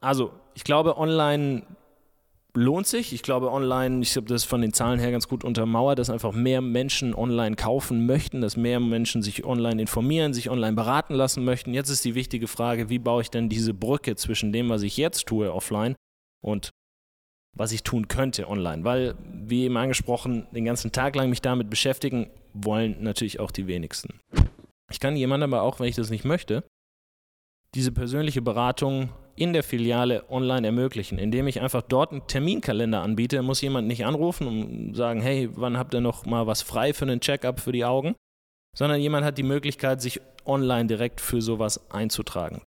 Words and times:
Also, 0.00 0.32
ich 0.54 0.64
glaube, 0.64 0.98
online 0.98 1.62
lohnt 2.54 2.86
sich. 2.86 3.12
Ich 3.12 3.22
glaube, 3.22 3.52
online, 3.52 4.02
ich 4.02 4.12
glaube, 4.12 4.28
das 4.28 4.44
von 4.44 4.60
den 4.60 4.72
Zahlen 4.72 4.98
her 4.98 5.10
ganz 5.10 5.28
gut 5.28 5.44
untermauert, 5.44 5.98
dass 5.98 6.10
einfach 6.10 6.32
mehr 6.32 6.60
Menschen 6.60 7.14
online 7.14 7.56
kaufen 7.56 8.06
möchten, 8.06 8.40
dass 8.40 8.56
mehr 8.56 8.80
Menschen 8.80 9.22
sich 9.22 9.44
online 9.44 9.80
informieren, 9.80 10.34
sich 10.34 10.50
online 10.50 10.74
beraten 10.74 11.14
lassen 11.14 11.44
möchten. 11.44 11.74
Jetzt 11.74 11.90
ist 11.90 12.04
die 12.04 12.14
wichtige 12.14 12.48
Frage, 12.48 12.88
wie 12.88 12.98
baue 12.98 13.22
ich 13.22 13.30
denn 13.30 13.48
diese 13.48 13.74
Brücke 13.74 14.16
zwischen 14.16 14.52
dem, 14.52 14.68
was 14.68 14.82
ich 14.82 14.96
jetzt 14.96 15.26
tue 15.26 15.52
offline 15.52 15.94
und 16.42 16.70
was 17.56 17.72
ich 17.72 17.82
tun 17.82 18.08
könnte 18.08 18.48
online? 18.48 18.84
Weil, 18.84 19.14
wie 19.24 19.64
eben 19.64 19.76
angesprochen, 19.76 20.46
den 20.52 20.64
ganzen 20.64 20.92
Tag 20.92 21.16
lang 21.16 21.30
mich 21.30 21.42
damit 21.42 21.70
beschäftigen 21.70 22.30
wollen 22.54 23.02
natürlich 23.02 23.40
auch 23.40 23.50
die 23.50 23.66
wenigsten. 23.66 24.20
Ich 24.90 25.00
kann 25.00 25.16
jemandem 25.16 25.52
aber 25.52 25.62
auch, 25.62 25.80
wenn 25.80 25.88
ich 25.88 25.96
das 25.96 26.10
nicht 26.10 26.24
möchte, 26.24 26.64
diese 27.74 27.92
persönliche 27.92 28.42
Beratung 28.42 29.10
in 29.38 29.52
der 29.52 29.62
Filiale 29.62 30.24
online 30.30 30.66
ermöglichen, 30.66 31.18
indem 31.18 31.46
ich 31.46 31.60
einfach 31.60 31.82
dort 31.82 32.12
einen 32.12 32.26
Terminkalender 32.26 33.02
anbiete. 33.02 33.42
Muss 33.42 33.60
jemand 33.60 33.86
nicht 33.86 34.04
anrufen 34.04 34.46
und 34.46 34.94
sagen, 34.94 35.20
hey, 35.20 35.48
wann 35.54 35.78
habt 35.78 35.94
ihr 35.94 36.00
noch 36.00 36.26
mal 36.26 36.46
was 36.46 36.62
frei 36.62 36.92
für 36.92 37.04
einen 37.04 37.20
Checkup 37.20 37.60
für 37.60 37.72
die 37.72 37.84
Augen? 37.84 38.14
Sondern 38.76 39.00
jemand 39.00 39.24
hat 39.24 39.38
die 39.38 39.44
Möglichkeit, 39.44 40.00
sich 40.00 40.20
online 40.44 40.86
direkt 40.86 41.20
für 41.20 41.40
sowas 41.40 41.90
einzutragen. 41.90 42.62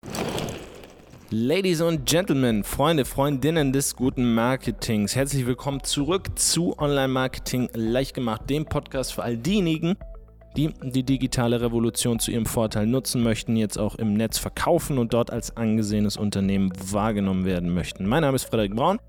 Ladies 1.29 1.81
und 1.81 2.05
Gentlemen, 2.05 2.63
Freunde, 2.63 3.05
Freundinnen 3.05 3.71
des 3.71 3.95
guten 3.95 4.33
Marketings, 4.33 5.15
herzlich 5.15 5.45
willkommen 5.45 5.81
zurück 5.83 6.37
zu 6.37 6.77
Online 6.77 7.07
Marketing 7.07 7.69
leicht 7.73 8.13
gemacht, 8.13 8.49
dem 8.49 8.65
Podcast 8.65 9.13
für 9.13 9.23
all 9.23 9.37
diejenigen, 9.37 9.95
die 10.57 10.73
die 10.83 11.03
digitale 11.03 11.61
Revolution 11.61 12.19
zu 12.19 12.31
ihrem 12.31 12.45
Vorteil 12.45 12.85
nutzen 12.85 13.23
möchten, 13.23 13.55
jetzt 13.55 13.77
auch 13.77 13.95
im 13.95 14.13
Netz 14.13 14.37
verkaufen 14.37 14.97
und 14.97 15.13
dort 15.13 15.31
als 15.31 15.55
angesehenes 15.55 16.17
Unternehmen 16.17 16.73
wahrgenommen 16.91 17.45
werden 17.45 17.73
möchten. 17.73 18.05
Mein 18.05 18.21
Name 18.21 18.35
ist 18.35 18.45
Frederik 18.45 18.75
Braun. 18.75 18.99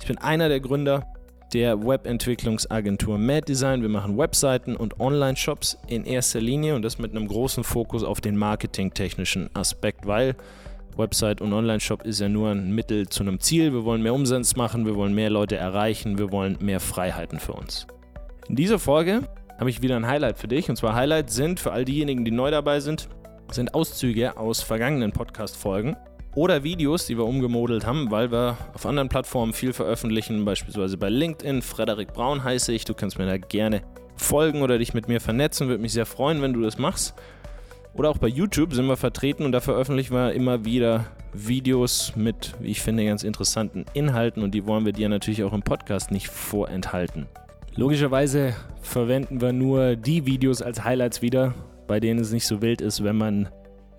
Ich 0.00 0.06
bin 0.06 0.18
einer 0.18 0.48
der 0.48 0.60
Gründer 0.60 1.06
der 1.52 1.84
Webentwicklungsagentur 1.84 3.18
Mad 3.18 3.42
Design. 3.46 3.82
Wir 3.82 3.88
machen 3.88 4.16
Webseiten 4.16 4.76
und 4.76 5.00
Online-Shops 5.00 5.78
in 5.88 6.04
erster 6.04 6.40
Linie 6.40 6.74
und 6.76 6.82
das 6.82 6.98
mit 6.98 7.10
einem 7.10 7.26
großen 7.26 7.64
Fokus 7.64 8.04
auf 8.04 8.20
den 8.20 8.36
marketingtechnischen 8.36 9.50
Aspekt, 9.54 10.06
weil 10.06 10.36
Website 10.96 11.40
und 11.40 11.52
Online-Shop 11.52 12.02
ist 12.02 12.20
ja 12.20 12.28
nur 12.28 12.50
ein 12.50 12.74
Mittel 12.74 13.08
zu 13.08 13.22
einem 13.22 13.40
Ziel. 13.40 13.72
Wir 13.72 13.84
wollen 13.84 14.02
mehr 14.02 14.14
Umsatz 14.14 14.56
machen, 14.56 14.86
wir 14.86 14.94
wollen 14.94 15.14
mehr 15.14 15.30
Leute 15.30 15.56
erreichen, 15.56 16.18
wir 16.18 16.30
wollen 16.30 16.56
mehr 16.60 16.80
Freiheiten 16.80 17.38
für 17.38 17.52
uns. 17.52 17.86
In 18.48 18.56
dieser 18.56 18.78
Folge 18.78 19.22
habe 19.60 19.68
ich 19.68 19.82
wieder 19.82 19.94
ein 19.96 20.06
Highlight 20.06 20.38
für 20.38 20.48
dich. 20.48 20.70
Und 20.70 20.76
zwar 20.76 20.94
Highlights 20.94 21.34
sind 21.34 21.60
für 21.60 21.70
all 21.70 21.84
diejenigen, 21.84 22.24
die 22.24 22.30
neu 22.30 22.50
dabei 22.50 22.80
sind, 22.80 23.08
sind 23.52 23.74
Auszüge 23.74 24.38
aus 24.38 24.62
vergangenen 24.62 25.12
Podcast-Folgen 25.12 25.96
oder 26.34 26.64
Videos, 26.64 27.06
die 27.06 27.18
wir 27.18 27.26
umgemodelt 27.26 27.84
haben, 27.84 28.10
weil 28.10 28.32
wir 28.32 28.56
auf 28.72 28.86
anderen 28.86 29.10
Plattformen 29.10 29.52
viel 29.52 29.74
veröffentlichen, 29.74 30.46
beispielsweise 30.46 30.96
bei 30.96 31.10
LinkedIn. 31.10 31.60
Frederik 31.60 32.14
Braun 32.14 32.42
heiße 32.42 32.72
ich. 32.72 32.86
Du 32.86 32.94
kannst 32.94 33.18
mir 33.18 33.26
da 33.26 33.36
gerne 33.36 33.82
folgen 34.16 34.62
oder 34.62 34.78
dich 34.78 34.94
mit 34.94 35.08
mir 35.08 35.20
vernetzen. 35.20 35.68
Würde 35.68 35.82
mich 35.82 35.92
sehr 35.92 36.06
freuen, 36.06 36.40
wenn 36.40 36.54
du 36.54 36.62
das 36.62 36.78
machst. 36.78 37.14
Oder 37.92 38.08
auch 38.08 38.18
bei 38.18 38.28
YouTube 38.28 38.72
sind 38.72 38.86
wir 38.86 38.96
vertreten 38.96 39.44
und 39.44 39.52
da 39.52 39.60
veröffentlichen 39.60 40.14
wir 40.14 40.32
immer 40.32 40.64
wieder 40.64 41.06
Videos 41.34 42.14
mit, 42.16 42.54
wie 42.60 42.70
ich 42.70 42.80
finde, 42.80 43.04
ganz 43.04 43.24
interessanten 43.24 43.84
Inhalten 43.92 44.42
und 44.42 44.52
die 44.52 44.66
wollen 44.66 44.86
wir 44.86 44.92
dir 44.92 45.08
natürlich 45.08 45.44
auch 45.44 45.52
im 45.52 45.62
Podcast 45.62 46.10
nicht 46.10 46.28
vorenthalten. 46.28 47.26
Logischerweise 47.76 48.54
verwenden 48.82 49.40
wir 49.40 49.52
nur 49.52 49.96
die 49.96 50.26
Videos 50.26 50.60
als 50.60 50.84
Highlights 50.84 51.22
wieder, 51.22 51.54
bei 51.86 52.00
denen 52.00 52.20
es 52.20 52.32
nicht 52.32 52.46
so 52.46 52.60
wild 52.62 52.80
ist, 52.80 53.04
wenn 53.04 53.16
man 53.16 53.48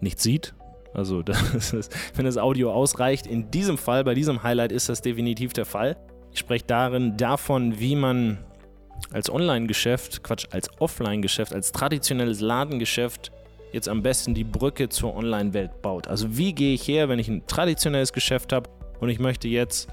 nichts 0.02 0.24
sieht. 0.24 0.54
Also 0.94 1.22
das 1.24 1.74
ist, 1.74 1.96
wenn 2.16 2.26
das 2.26 2.38
Audio 2.38 2.72
ausreicht. 2.72 3.28
In 3.28 3.50
diesem 3.52 3.78
Fall, 3.78 4.04
bei 4.04 4.14
diesem 4.14 4.44
Highlight 4.44 4.72
ist 4.72 4.90
das 4.90 5.02
definitiv 5.02 5.54
der 5.54 5.66
Fall. 5.66 5.98
Ich 6.34 6.40
spreche 6.40 6.66
darin 6.66 7.18
davon, 7.18 7.80
wie 7.80 7.96
man 7.96 8.40
als 9.12 9.30
Online-Geschäft, 9.30 10.24
Quatsch, 10.24 10.48
als 10.52 10.70
Offline-Geschäft, 10.80 11.54
als 11.54 11.72
traditionelles 11.72 12.40
Ladengeschäft 12.40 13.32
jetzt 13.72 13.90
am 13.90 14.04
besten 14.04 14.34
die 14.34 14.44
Brücke 14.44 14.90
zur 14.90 15.16
Online-Welt 15.16 15.82
baut. 15.82 16.08
Also 16.08 16.38
wie 16.38 16.54
gehe 16.54 16.74
ich 16.74 16.88
her, 16.88 17.10
wenn 17.10 17.20
ich 17.20 17.30
ein 17.30 17.48
traditionelles 17.48 18.14
Geschäft 18.14 18.54
habe 18.54 18.70
und 19.00 19.10
ich 19.10 19.20
möchte 19.20 19.48
jetzt 19.48 19.90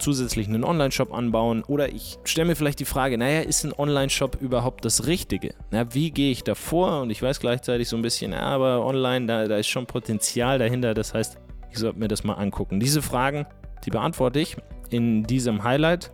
zusätzlich 0.00 0.48
einen 0.48 0.64
Online-Shop 0.64 1.12
anbauen 1.12 1.62
oder 1.64 1.92
ich 1.92 2.18
stelle 2.24 2.48
mir 2.48 2.56
vielleicht 2.56 2.80
die 2.80 2.84
Frage, 2.84 3.18
naja, 3.18 3.40
ist 3.40 3.64
ein 3.64 3.72
Online-Shop 3.72 4.38
überhaupt 4.40 4.84
das 4.84 5.06
Richtige? 5.06 5.54
Na, 5.70 5.94
wie 5.94 6.10
gehe 6.10 6.32
ich 6.32 6.42
davor? 6.42 7.02
Und 7.02 7.10
ich 7.10 7.22
weiß 7.22 7.40
gleichzeitig 7.40 7.88
so 7.88 7.96
ein 7.96 8.02
bisschen, 8.02 8.32
ja, 8.32 8.40
aber 8.40 8.84
online, 8.84 9.26
da, 9.26 9.46
da 9.46 9.56
ist 9.56 9.68
schon 9.68 9.86
Potenzial 9.86 10.58
dahinter. 10.58 10.94
Das 10.94 11.14
heißt, 11.14 11.38
ich 11.70 11.78
sollte 11.78 11.98
mir 11.98 12.08
das 12.08 12.24
mal 12.24 12.34
angucken. 12.34 12.80
Diese 12.80 13.02
Fragen, 13.02 13.46
die 13.84 13.90
beantworte 13.90 14.40
ich 14.40 14.56
in 14.90 15.22
diesem 15.24 15.62
Highlight. 15.62 16.12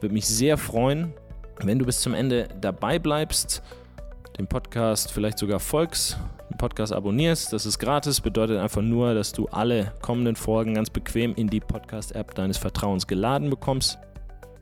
Würde 0.00 0.12
mich 0.12 0.26
sehr 0.26 0.58
freuen, 0.58 1.12
wenn 1.60 1.78
du 1.78 1.84
bis 1.84 2.00
zum 2.00 2.14
Ende 2.14 2.48
dabei 2.60 2.98
bleibst, 2.98 3.62
den 4.38 4.46
Podcast 4.46 5.10
vielleicht 5.12 5.38
sogar 5.38 5.58
folgst 5.58 6.18
Podcast 6.58 6.92
abonnierst. 6.92 7.52
Das 7.52 7.64
ist 7.64 7.78
gratis, 7.78 8.20
bedeutet 8.20 8.58
einfach 8.58 8.82
nur, 8.82 9.14
dass 9.14 9.32
du 9.32 9.46
alle 9.46 9.92
kommenden 10.02 10.36
Folgen 10.36 10.74
ganz 10.74 10.90
bequem 10.90 11.34
in 11.34 11.48
die 11.48 11.60
Podcast-App 11.60 12.34
deines 12.34 12.58
Vertrauens 12.58 13.06
geladen 13.06 13.48
bekommst. 13.48 13.98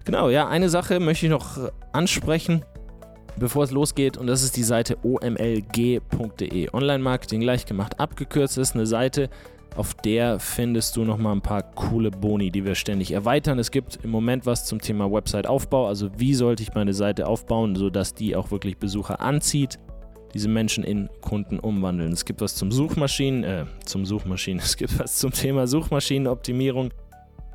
Genau, 0.04 0.28
ja, 0.28 0.46
eine 0.46 0.68
Sache 0.68 1.00
möchte 1.00 1.26
ich 1.26 1.30
noch 1.30 1.58
ansprechen, 1.92 2.64
bevor 3.36 3.64
es 3.64 3.72
losgeht, 3.72 4.16
und 4.16 4.28
das 4.28 4.44
ist 4.44 4.56
die 4.56 4.62
Seite 4.62 4.98
omlg.de. 5.02 6.70
Online-Marketing 6.72 7.40
leicht 7.40 7.66
gemacht, 7.66 7.98
abgekürzt 7.98 8.56
ist 8.56 8.76
eine 8.76 8.86
Seite, 8.86 9.28
auf 9.74 9.94
der 9.94 10.38
findest 10.38 10.96
du 10.96 11.04
nochmal 11.04 11.34
ein 11.34 11.42
paar 11.42 11.62
coole 11.62 12.10
Boni, 12.10 12.50
die 12.50 12.64
wir 12.64 12.74
ständig 12.74 13.12
erweitern. 13.12 13.58
Es 13.58 13.70
gibt 13.70 13.98
im 14.02 14.10
Moment 14.10 14.46
was 14.46 14.64
zum 14.64 14.80
Thema 14.80 15.10
Website-Aufbau, 15.10 15.88
also 15.88 16.08
wie 16.16 16.34
sollte 16.34 16.62
ich 16.62 16.74
meine 16.74 16.94
Seite 16.94 17.26
aufbauen, 17.26 17.76
sodass 17.76 18.14
die 18.14 18.36
auch 18.36 18.50
wirklich 18.50 18.78
Besucher 18.78 19.20
anzieht 19.20 19.78
diese 20.36 20.48
Menschen 20.50 20.84
in 20.84 21.08
Kunden 21.22 21.58
umwandeln. 21.58 22.12
Es 22.12 22.26
gibt 22.26 22.42
was 22.42 22.54
zum 22.54 22.70
Suchmaschinen, 22.70 23.42
äh, 23.42 23.64
zum 23.86 24.04
Suchmaschinen, 24.04 24.60
es 24.62 24.76
gibt 24.76 24.98
was 24.98 25.16
zum 25.16 25.32
Thema 25.32 25.66
Suchmaschinenoptimierung. 25.66 26.90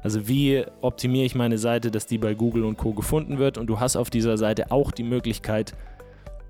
Also 0.01 0.27
wie 0.27 0.65
optimiere 0.81 1.25
ich 1.25 1.35
meine 1.35 1.59
Seite, 1.59 1.91
dass 1.91 2.07
die 2.07 2.17
bei 2.17 2.33
Google 2.33 2.65
und 2.65 2.77
Co 2.77 2.93
gefunden 2.93 3.37
wird 3.37 3.59
und 3.59 3.67
du 3.67 3.79
hast 3.79 3.95
auf 3.95 4.09
dieser 4.09 4.35
Seite 4.39 4.71
auch 4.71 4.89
die 4.89 5.03
Möglichkeit, 5.03 5.73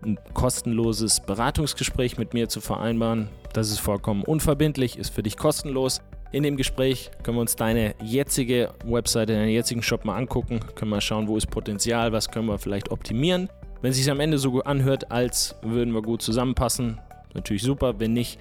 ein 0.05 0.17
kostenloses 0.33 1.19
Beratungsgespräch 1.19 2.17
mit 2.17 2.33
mir 2.33 2.47
zu 2.47 2.61
vereinbaren. 2.61 3.27
Das 3.51 3.69
ist 3.69 3.79
vollkommen 3.79 4.23
unverbindlich, 4.23 4.97
ist 4.97 5.13
für 5.13 5.23
dich 5.23 5.35
kostenlos. 5.35 6.01
In 6.31 6.43
dem 6.43 6.55
Gespräch 6.55 7.11
können 7.23 7.35
wir 7.35 7.41
uns 7.41 7.57
deine 7.57 7.93
jetzige 8.01 8.73
Webseite, 8.85 9.33
deinen 9.33 9.49
jetzigen 9.49 9.83
Shop 9.83 10.05
mal 10.05 10.15
angucken, 10.15 10.61
können 10.75 10.91
wir 10.91 11.01
schauen, 11.01 11.27
wo 11.27 11.35
ist 11.35 11.47
Potenzial, 11.47 12.13
was 12.13 12.31
können 12.31 12.47
wir 12.47 12.57
vielleicht 12.57 12.89
optimieren 12.89 13.49
wenn 13.81 13.91
es 13.91 13.97
sich 13.97 14.09
am 14.09 14.19
Ende 14.19 14.37
so 14.37 14.61
anhört, 14.61 15.11
als 15.11 15.55
würden 15.61 15.93
wir 15.93 16.01
gut 16.01 16.21
zusammenpassen, 16.21 16.99
natürlich 17.33 17.63
super. 17.63 17.99
Wenn 17.99 18.13
nicht, 18.13 18.39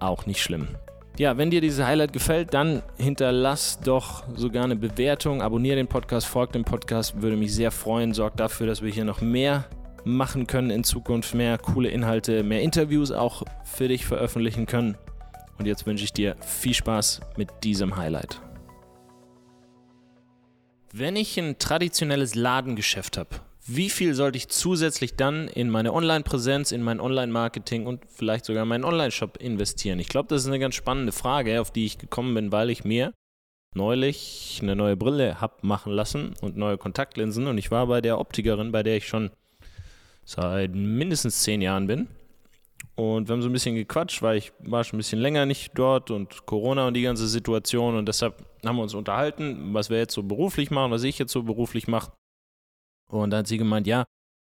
auch 0.00 0.26
nicht 0.26 0.42
schlimm. 0.42 0.68
Ja, 1.18 1.36
wenn 1.36 1.50
dir 1.50 1.60
dieses 1.60 1.84
Highlight 1.84 2.12
gefällt, 2.12 2.54
dann 2.54 2.82
hinterlass 2.96 3.80
doch 3.80 4.24
sogar 4.34 4.64
eine 4.64 4.76
Bewertung, 4.76 5.42
abonniere 5.42 5.76
den 5.76 5.86
Podcast, 5.86 6.26
folg 6.26 6.52
dem 6.52 6.64
Podcast, 6.64 7.20
würde 7.20 7.36
mich 7.36 7.54
sehr 7.54 7.70
freuen. 7.70 8.14
Sorg 8.14 8.36
dafür, 8.36 8.66
dass 8.66 8.82
wir 8.82 8.90
hier 8.90 9.04
noch 9.04 9.20
mehr 9.20 9.66
machen 10.04 10.46
können 10.46 10.70
in 10.70 10.82
Zukunft, 10.82 11.34
mehr 11.34 11.58
coole 11.58 11.90
Inhalte, 11.90 12.42
mehr 12.42 12.62
Interviews 12.62 13.10
auch 13.10 13.42
für 13.64 13.88
dich 13.88 14.06
veröffentlichen 14.06 14.66
können. 14.66 14.96
Und 15.58 15.66
jetzt 15.66 15.84
wünsche 15.84 16.04
ich 16.04 16.12
dir 16.14 16.36
viel 16.40 16.72
Spaß 16.72 17.20
mit 17.36 17.50
diesem 17.64 17.96
Highlight. 17.96 18.40
Wenn 20.92 21.16
ich 21.16 21.38
ein 21.38 21.58
traditionelles 21.58 22.34
Ladengeschäft 22.34 23.18
habe, 23.18 23.36
wie 23.66 23.90
viel 23.90 24.14
sollte 24.14 24.38
ich 24.38 24.48
zusätzlich 24.48 25.16
dann 25.16 25.48
in 25.48 25.70
meine 25.70 25.92
Online-Präsenz, 25.92 26.72
in 26.72 26.82
mein 26.82 27.00
Online-Marketing 27.00 27.86
und 27.86 28.04
vielleicht 28.08 28.44
sogar 28.44 28.64
meinen 28.64 28.84
Online-Shop 28.84 29.36
investieren? 29.36 29.98
Ich 29.98 30.08
glaube, 30.08 30.28
das 30.28 30.42
ist 30.42 30.48
eine 30.48 30.58
ganz 30.58 30.74
spannende 30.74 31.12
Frage, 31.12 31.60
auf 31.60 31.70
die 31.70 31.84
ich 31.84 31.98
gekommen 31.98 32.34
bin, 32.34 32.52
weil 32.52 32.70
ich 32.70 32.84
mir 32.84 33.12
neulich 33.74 34.58
eine 34.62 34.74
neue 34.74 34.96
Brille 34.96 35.40
habe 35.40 35.54
machen 35.62 35.92
lassen 35.92 36.34
und 36.40 36.56
neue 36.56 36.78
Kontaktlinsen 36.78 37.46
und 37.46 37.58
ich 37.58 37.70
war 37.70 37.86
bei 37.86 38.00
der 38.00 38.18
Optikerin, 38.18 38.72
bei 38.72 38.82
der 38.82 38.96
ich 38.96 39.06
schon 39.06 39.30
seit 40.24 40.74
mindestens 40.74 41.42
zehn 41.42 41.60
Jahren 41.60 41.86
bin. 41.86 42.08
Und 42.96 43.28
wir 43.28 43.34
haben 43.34 43.42
so 43.42 43.48
ein 43.48 43.52
bisschen 43.52 43.76
gequatscht, 43.76 44.22
weil 44.22 44.38
ich 44.38 44.52
war 44.58 44.84
schon 44.84 44.96
ein 44.96 45.00
bisschen 45.00 45.20
länger 45.20 45.46
nicht 45.46 45.72
dort 45.74 46.10
und 46.10 46.46
Corona 46.46 46.88
und 46.88 46.94
die 46.94 47.02
ganze 47.02 47.28
Situation 47.28 47.96
und 47.96 48.06
deshalb 48.06 48.44
haben 48.64 48.76
wir 48.76 48.82
uns 48.82 48.94
unterhalten, 48.94 49.72
was 49.72 49.90
wir 49.90 49.98
jetzt 49.98 50.14
so 50.14 50.22
beruflich 50.22 50.70
machen, 50.70 50.90
was 50.90 51.04
ich 51.04 51.18
jetzt 51.18 51.32
so 51.32 51.42
beruflich 51.42 51.88
mache. 51.88 52.12
Und 53.10 53.30
dann 53.30 53.40
hat 53.40 53.46
sie 53.46 53.58
gemeint, 53.58 53.86
ja, 53.86 54.04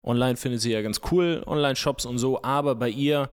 online 0.05 0.37
findet 0.37 0.61
sie 0.61 0.73
ja 0.73 0.83
ganz 0.83 1.01
cool, 1.11 1.43
Online-Shops 1.47 2.07
und 2.07 2.19
so, 2.19 2.43
aber 2.43 2.75
bei 2.75 2.89
ihr 2.89 3.31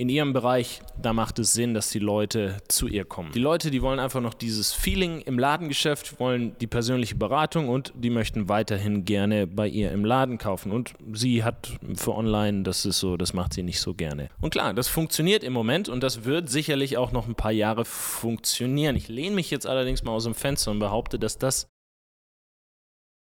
in 0.00 0.08
ihrem 0.08 0.32
Bereich, 0.32 0.80
da 1.02 1.12
macht 1.12 1.38
es 1.38 1.52
Sinn, 1.52 1.74
dass 1.74 1.90
die 1.90 1.98
Leute 1.98 2.56
zu 2.68 2.86
ihr 2.88 3.04
kommen. 3.04 3.32
Die 3.32 3.38
Leute, 3.38 3.70
die 3.70 3.82
wollen 3.82 3.98
einfach 3.98 4.22
noch 4.22 4.32
dieses 4.32 4.72
Feeling 4.72 5.20
im 5.20 5.38
Ladengeschäft, 5.38 6.18
wollen 6.18 6.56
die 6.58 6.66
persönliche 6.66 7.16
Beratung 7.16 7.68
und 7.68 7.92
die 7.94 8.08
möchten 8.08 8.48
weiterhin 8.48 9.04
gerne 9.04 9.46
bei 9.46 9.68
ihr 9.68 9.92
im 9.92 10.06
Laden 10.06 10.38
kaufen. 10.38 10.72
Und 10.72 10.94
sie 11.12 11.44
hat 11.44 11.78
für 11.96 12.14
online, 12.14 12.62
das 12.62 12.86
ist 12.86 12.98
so, 12.98 13.18
das 13.18 13.34
macht 13.34 13.52
sie 13.52 13.62
nicht 13.62 13.80
so 13.80 13.92
gerne. 13.92 14.30
Und 14.40 14.50
klar, 14.50 14.72
das 14.72 14.88
funktioniert 14.88 15.44
im 15.44 15.52
Moment 15.52 15.90
und 15.90 16.02
das 16.02 16.24
wird 16.24 16.48
sicherlich 16.48 16.96
auch 16.96 17.12
noch 17.12 17.28
ein 17.28 17.34
paar 17.34 17.52
Jahre 17.52 17.84
funktionieren. 17.84 18.96
Ich 18.96 19.08
lehne 19.08 19.36
mich 19.36 19.50
jetzt 19.50 19.66
allerdings 19.66 20.02
mal 20.02 20.12
aus 20.12 20.24
dem 20.24 20.34
Fenster 20.34 20.70
und 20.70 20.78
behaupte, 20.78 21.18
dass 21.18 21.36
das 21.36 21.68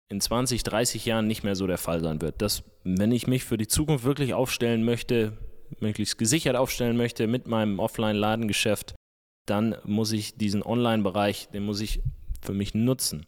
in 0.10 0.22
20, 0.22 0.64
30 0.64 1.06
Jahren 1.06 1.28
nicht 1.28 1.44
mehr 1.44 1.56
so 1.56 1.68
der 1.68 1.78
Fall 1.78 2.02
sein 2.02 2.22
wird. 2.22 2.42
Dass, 2.42 2.64
wenn 2.84 3.12
ich 3.12 3.28
mich 3.28 3.44
für 3.44 3.58
die 3.58 3.68
Zukunft 3.68 4.06
wirklich 4.06 4.34
aufstellen 4.34 4.84
möchte, 4.84 5.38
möglichst 5.80 6.18
gesichert 6.18 6.56
aufstellen 6.56 6.98
möchte 6.98 7.28
mit 7.28 7.48
meinem 7.48 7.80
Offline-Ladengeschäft, 7.80 8.96
dann 9.48 9.76
muss 9.84 10.12
ich 10.12 10.38
diesen 10.38 10.64
Online-Bereich, 10.64 11.50
den 11.50 11.66
muss 11.66 11.82
ich 11.82 12.02
für 12.42 12.54
mich 12.54 12.74
nutzen. 12.74 13.26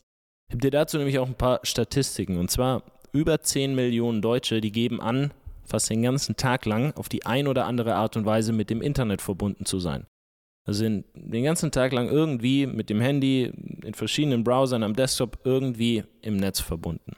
Ich 0.49 0.53
habe 0.53 0.61
dir 0.61 0.71
dazu 0.71 0.97
nämlich 0.97 1.19
auch 1.19 1.27
ein 1.27 1.35
paar 1.35 1.59
Statistiken. 1.63 2.37
Und 2.37 2.49
zwar 2.49 2.83
über 3.11 3.41
10 3.41 3.75
Millionen 3.75 4.21
Deutsche, 4.21 4.61
die 4.61 4.71
geben 4.71 5.01
an, 5.01 5.31
fast 5.63 5.89
den 5.89 6.01
ganzen 6.01 6.37
Tag 6.37 6.65
lang 6.65 6.93
auf 6.95 7.09
die 7.09 7.25
ein 7.25 7.47
oder 7.47 7.65
andere 7.65 7.95
Art 7.95 8.15
und 8.15 8.25
Weise 8.25 8.53
mit 8.53 8.69
dem 8.69 8.81
Internet 8.81 9.21
verbunden 9.21 9.65
zu 9.65 9.79
sein. 9.79 10.05
Also 10.67 10.79
sind 10.79 11.05
den 11.15 11.45
ganzen 11.45 11.71
Tag 11.71 11.93
lang 11.93 12.09
irgendwie 12.09 12.67
mit 12.67 12.89
dem 12.89 12.99
Handy, 12.99 13.53
in 13.83 13.93
verschiedenen 13.93 14.43
Browsern 14.43 14.83
am 14.83 14.95
Desktop 14.95 15.39
irgendwie 15.45 16.03
im 16.21 16.35
Netz 16.35 16.59
verbunden. 16.59 17.13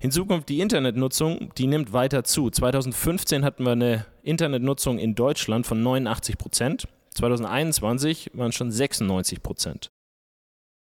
Hinzu 0.00 0.26
kommt 0.26 0.48
die 0.48 0.60
Internetnutzung, 0.60 1.52
die 1.58 1.66
nimmt 1.66 1.92
weiter 1.92 2.22
zu. 2.22 2.48
2015 2.48 3.44
hatten 3.44 3.64
wir 3.64 3.72
eine 3.72 4.06
Internetnutzung 4.22 4.98
in 4.98 5.16
Deutschland 5.16 5.66
von 5.66 5.82
89 5.82 6.38
Prozent. 6.38 6.86
2021 7.14 8.30
waren 8.34 8.52
schon 8.52 8.70
96 8.70 9.42
Prozent. 9.42 9.88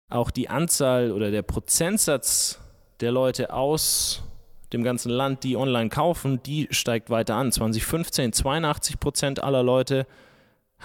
Auch 0.10 0.32
die 0.32 0.50
Anzahl 0.50 1.12
oder 1.12 1.30
der 1.30 1.44
Prozentsatz 1.44 2.60
der 3.00 3.12
Leute 3.12 3.54
aus 3.54 4.24
dem 4.72 4.84
ganzen 4.84 5.12
Land, 5.12 5.44
die 5.44 5.56
online 5.56 5.90
kaufen, 5.90 6.42
die 6.42 6.68
steigt 6.72 7.12
weiter 7.12 7.36
an. 7.36 7.52
2015 7.52 8.34
82 8.34 9.00
Prozent 9.00 9.44
aller 9.44 9.62
Leute 9.62 10.08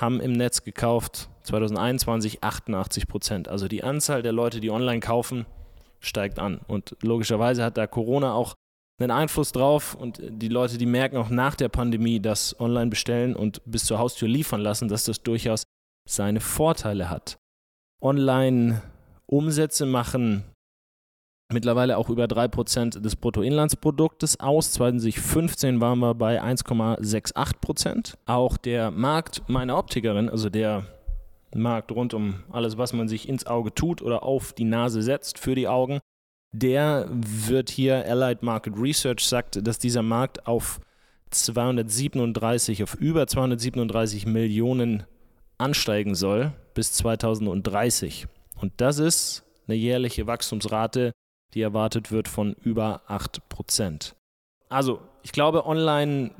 haben 0.00 0.21
im 0.21 0.33
Netz 0.33 0.65
gekauft, 0.65 1.29
2021 1.43 2.43
88 2.43 3.09
Prozent. 3.09 3.49
Also 3.49 3.69
die 3.69 3.85
Anzahl 3.85 4.23
der 4.23 4.33
Leute, 4.33 4.61
die 4.61 4.71
online 4.71 5.00
kaufen, 5.00 5.47
steigt 6.00 6.39
an. 6.39 6.61
Und 6.67 6.97
logischerweise 7.03 7.65
hat 7.65 7.77
da 7.77 7.87
Corona 7.87 8.33
auch 8.33 8.55
einen 9.00 9.11
Einfluss 9.11 9.53
drauf 9.53 9.95
und 9.95 10.21
die 10.21 10.49
Leute, 10.49 10.77
die 10.77 10.87
merken 10.87 11.17
auch 11.17 11.31
nach 11.31 11.55
der 11.55 11.69
Pandemie, 11.69 12.21
dass 12.21 12.59
online 12.59 12.91
bestellen 12.91 13.37
und 13.37 13.62
bis 13.65 13.85
zur 13.85 13.99
Haustür 13.99 14.29
liefern 14.29 14.61
lassen, 14.61 14.89
dass 14.89 15.05
das 15.05 15.23
durchaus 15.23 15.65
seine 16.09 16.41
Vorteile 16.41 17.09
hat. 17.11 17.39
Online 18.03 18.83
Umsätze 19.27 19.87
machen 19.87 20.44
mittlerweile 21.53 21.97
auch 21.97 22.11
über 22.11 22.25
3% 22.25 23.00
des 23.00 23.17
Bruttoinlandsproduktes 23.17 24.41
aus. 24.41 24.73
2015 24.73 25.81
waren 25.81 25.99
wir 25.99 26.15
bei 26.15 26.43
1,68%. 26.43 28.15
Auch 28.27 28.56
der 28.56 28.91
Markt 28.91 29.43
meiner 29.49 29.79
Optikerin, 29.79 30.29
also 30.29 30.50
der 30.50 30.87
Markt 31.55 31.93
rund 31.93 32.12
um 32.15 32.45
alles, 32.50 32.77
was 32.77 32.93
man 32.93 33.09
sich 33.09 33.29
ins 33.29 33.47
Auge 33.47 33.73
tut 33.75 34.03
oder 34.03 34.23
auf 34.23 34.53
die 34.53 34.65
Nase 34.65 35.03
setzt 35.03 35.39
für 35.39 35.55
die 35.55 35.69
Augen, 35.69 36.00
der 36.53 37.06
wird 37.11 37.71
hier, 37.71 38.05
Allied 38.06 38.43
Market 38.43 38.75
Research 38.77 39.27
sagt, 39.27 39.67
dass 39.67 39.79
dieser 39.79 40.03
Markt 40.03 40.47
auf 40.47 40.81
237, 41.31 42.83
auf 42.83 42.94
über 42.94 43.27
237 43.27 44.27
Millionen 44.27 45.05
ansteigen 45.59 46.15
soll 46.15 46.53
bis 46.75 46.93
2030. 46.93 48.27
Und 48.61 48.73
das 48.79 48.99
ist 48.99 49.44
eine 49.67 49.77
jährliche 49.77 50.27
Wachstumsrate, 50.27 51.12
die 51.55 51.62
erwartet 51.62 52.11
wird 52.11 52.29
von 52.29 52.55
über 52.62 53.03
8%. 53.09 54.15
Also, 54.69 55.00
ich 55.23 55.33
glaube, 55.33 55.67
online 55.67 56.31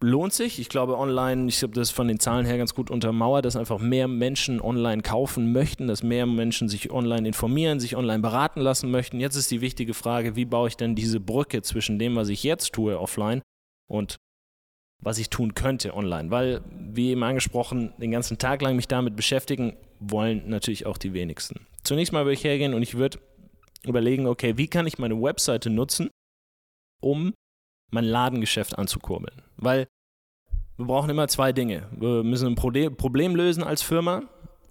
lohnt 0.00 0.32
sich. 0.32 0.58
Ich 0.58 0.68
glaube, 0.68 0.98
online, 0.98 1.48
ich 1.48 1.62
habe 1.62 1.72
das 1.72 1.90
von 1.90 2.08
den 2.08 2.20
Zahlen 2.20 2.46
her 2.46 2.58
ganz 2.58 2.74
gut 2.74 2.90
untermauert, 2.90 3.44
dass 3.44 3.56
einfach 3.56 3.78
mehr 3.78 4.08
Menschen 4.08 4.60
online 4.60 5.02
kaufen 5.02 5.52
möchten, 5.52 5.86
dass 5.86 6.02
mehr 6.02 6.26
Menschen 6.26 6.68
sich 6.68 6.90
online 6.90 7.26
informieren, 7.26 7.80
sich 7.80 7.96
online 7.96 8.20
beraten 8.20 8.60
lassen 8.60 8.90
möchten. 8.90 9.20
Jetzt 9.20 9.36
ist 9.36 9.50
die 9.50 9.60
wichtige 9.60 9.94
Frage, 9.94 10.36
wie 10.36 10.44
baue 10.44 10.68
ich 10.68 10.76
denn 10.76 10.94
diese 10.94 11.20
Brücke 11.20 11.62
zwischen 11.62 11.98
dem, 11.98 12.16
was 12.16 12.28
ich 12.28 12.42
jetzt 12.42 12.72
tue 12.72 12.98
offline 12.98 13.42
und 13.88 14.16
was 15.02 15.18
ich 15.18 15.30
tun 15.30 15.54
könnte 15.54 15.94
online? 15.94 16.30
Weil, 16.30 16.62
wie 16.70 17.10
eben 17.10 17.22
angesprochen, 17.22 17.92
den 17.98 18.10
ganzen 18.10 18.38
Tag 18.38 18.62
lang 18.62 18.76
mich 18.76 18.88
damit 18.88 19.16
beschäftigen, 19.16 19.76
wollen 20.00 20.48
natürlich 20.48 20.86
auch 20.86 20.98
die 20.98 21.12
wenigsten. 21.14 21.66
Zunächst 21.84 22.12
mal 22.12 22.24
würde 22.24 22.34
ich 22.34 22.44
hergehen 22.44 22.74
und 22.74 22.82
ich 22.82 22.96
würde 22.96 23.18
überlegen, 23.88 24.26
okay, 24.26 24.56
wie 24.56 24.68
kann 24.68 24.86
ich 24.86 24.98
meine 24.98 25.20
Webseite 25.20 25.70
nutzen, 25.70 26.10
um 27.00 27.34
mein 27.90 28.04
Ladengeschäft 28.04 28.78
anzukurbeln. 28.78 29.42
Weil 29.56 29.86
wir 30.76 30.86
brauchen 30.86 31.10
immer 31.10 31.28
zwei 31.28 31.52
Dinge. 31.52 31.88
Wir 31.92 32.22
müssen 32.22 32.48
ein 32.48 32.96
Problem 32.96 33.36
lösen 33.36 33.62
als 33.62 33.82
Firma 33.82 34.22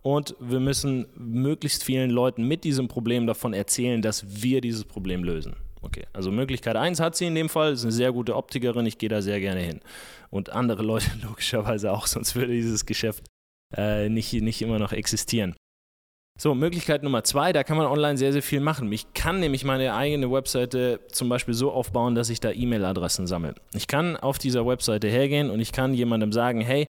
und 0.02 0.36
wir 0.40 0.60
müssen 0.60 1.08
möglichst 1.16 1.84
vielen 1.84 2.12
Leuten 2.12 2.48
mit 2.48 2.64
diesem 2.64 2.88
Problem 2.88 3.26
davon 3.26 3.54
erzählen, 3.54 4.02
dass 4.02 4.44
wir 4.44 4.62
dieses 4.62 4.86
Problem 4.86 5.24
lösen. 5.24 5.56
Okay, 5.82 6.06
also 6.14 6.32
Möglichkeit 6.32 6.76
1 6.76 7.00
hat 7.00 7.16
sie 7.16 7.26
in 7.26 7.36
dem 7.36 7.50
Fall, 7.50 7.74
ist 7.74 7.84
eine 7.84 7.92
sehr 7.92 8.12
gute 8.12 8.36
Optikerin, 8.36 8.86
ich 8.86 8.98
gehe 8.98 9.10
da 9.10 9.22
sehr 9.22 9.40
gerne 9.40 9.62
hin. 9.62 9.82
Und 10.30 10.50
andere 10.50 10.84
Leute 10.84 11.12
logischerweise 11.24 11.92
auch, 11.92 12.08
sonst 12.08 12.36
würde 12.36 12.54
dieses 12.54 12.86
Geschäft 12.86 13.26
äh, 13.76 14.10
nicht, 14.10 14.34
nicht 14.34 14.62
immer 14.62 14.80
noch 14.80 14.94
existieren. 14.94 15.56
So, 16.38 16.54
Möglichkeit 16.54 17.02
Nummer 17.02 17.24
zwei, 17.24 17.54
da 17.54 17.64
kann 17.64 17.78
man 17.78 17.86
online 17.86 18.18
sehr, 18.18 18.34
sehr 18.34 18.44
viel 18.44 18.60
machen. 18.60 18.92
Ich 18.92 19.14
kann 19.14 19.40
nämlich 19.40 19.64
meine 19.64 19.96
eigene 19.96 20.30
Webseite 20.30 21.00
zum 21.10 21.30
Beispiel 21.30 21.54
so 21.54 21.72
aufbauen, 21.72 22.14
dass 22.14 22.30
ich 22.30 22.42
da 22.42 22.52
E-Mail-Adressen 22.52 23.26
sammle. 23.26 23.56
Ich 23.74 23.88
kann 23.88 24.18
auf 24.18 24.38
dieser 24.38 24.68
Webseite 24.68 25.08
hergehen 25.08 25.50
und 25.50 25.62
ich 25.62 25.72
kann 25.72 25.94
jemandem 25.94 26.34
sagen, 26.34 26.60
hey, 26.60 26.88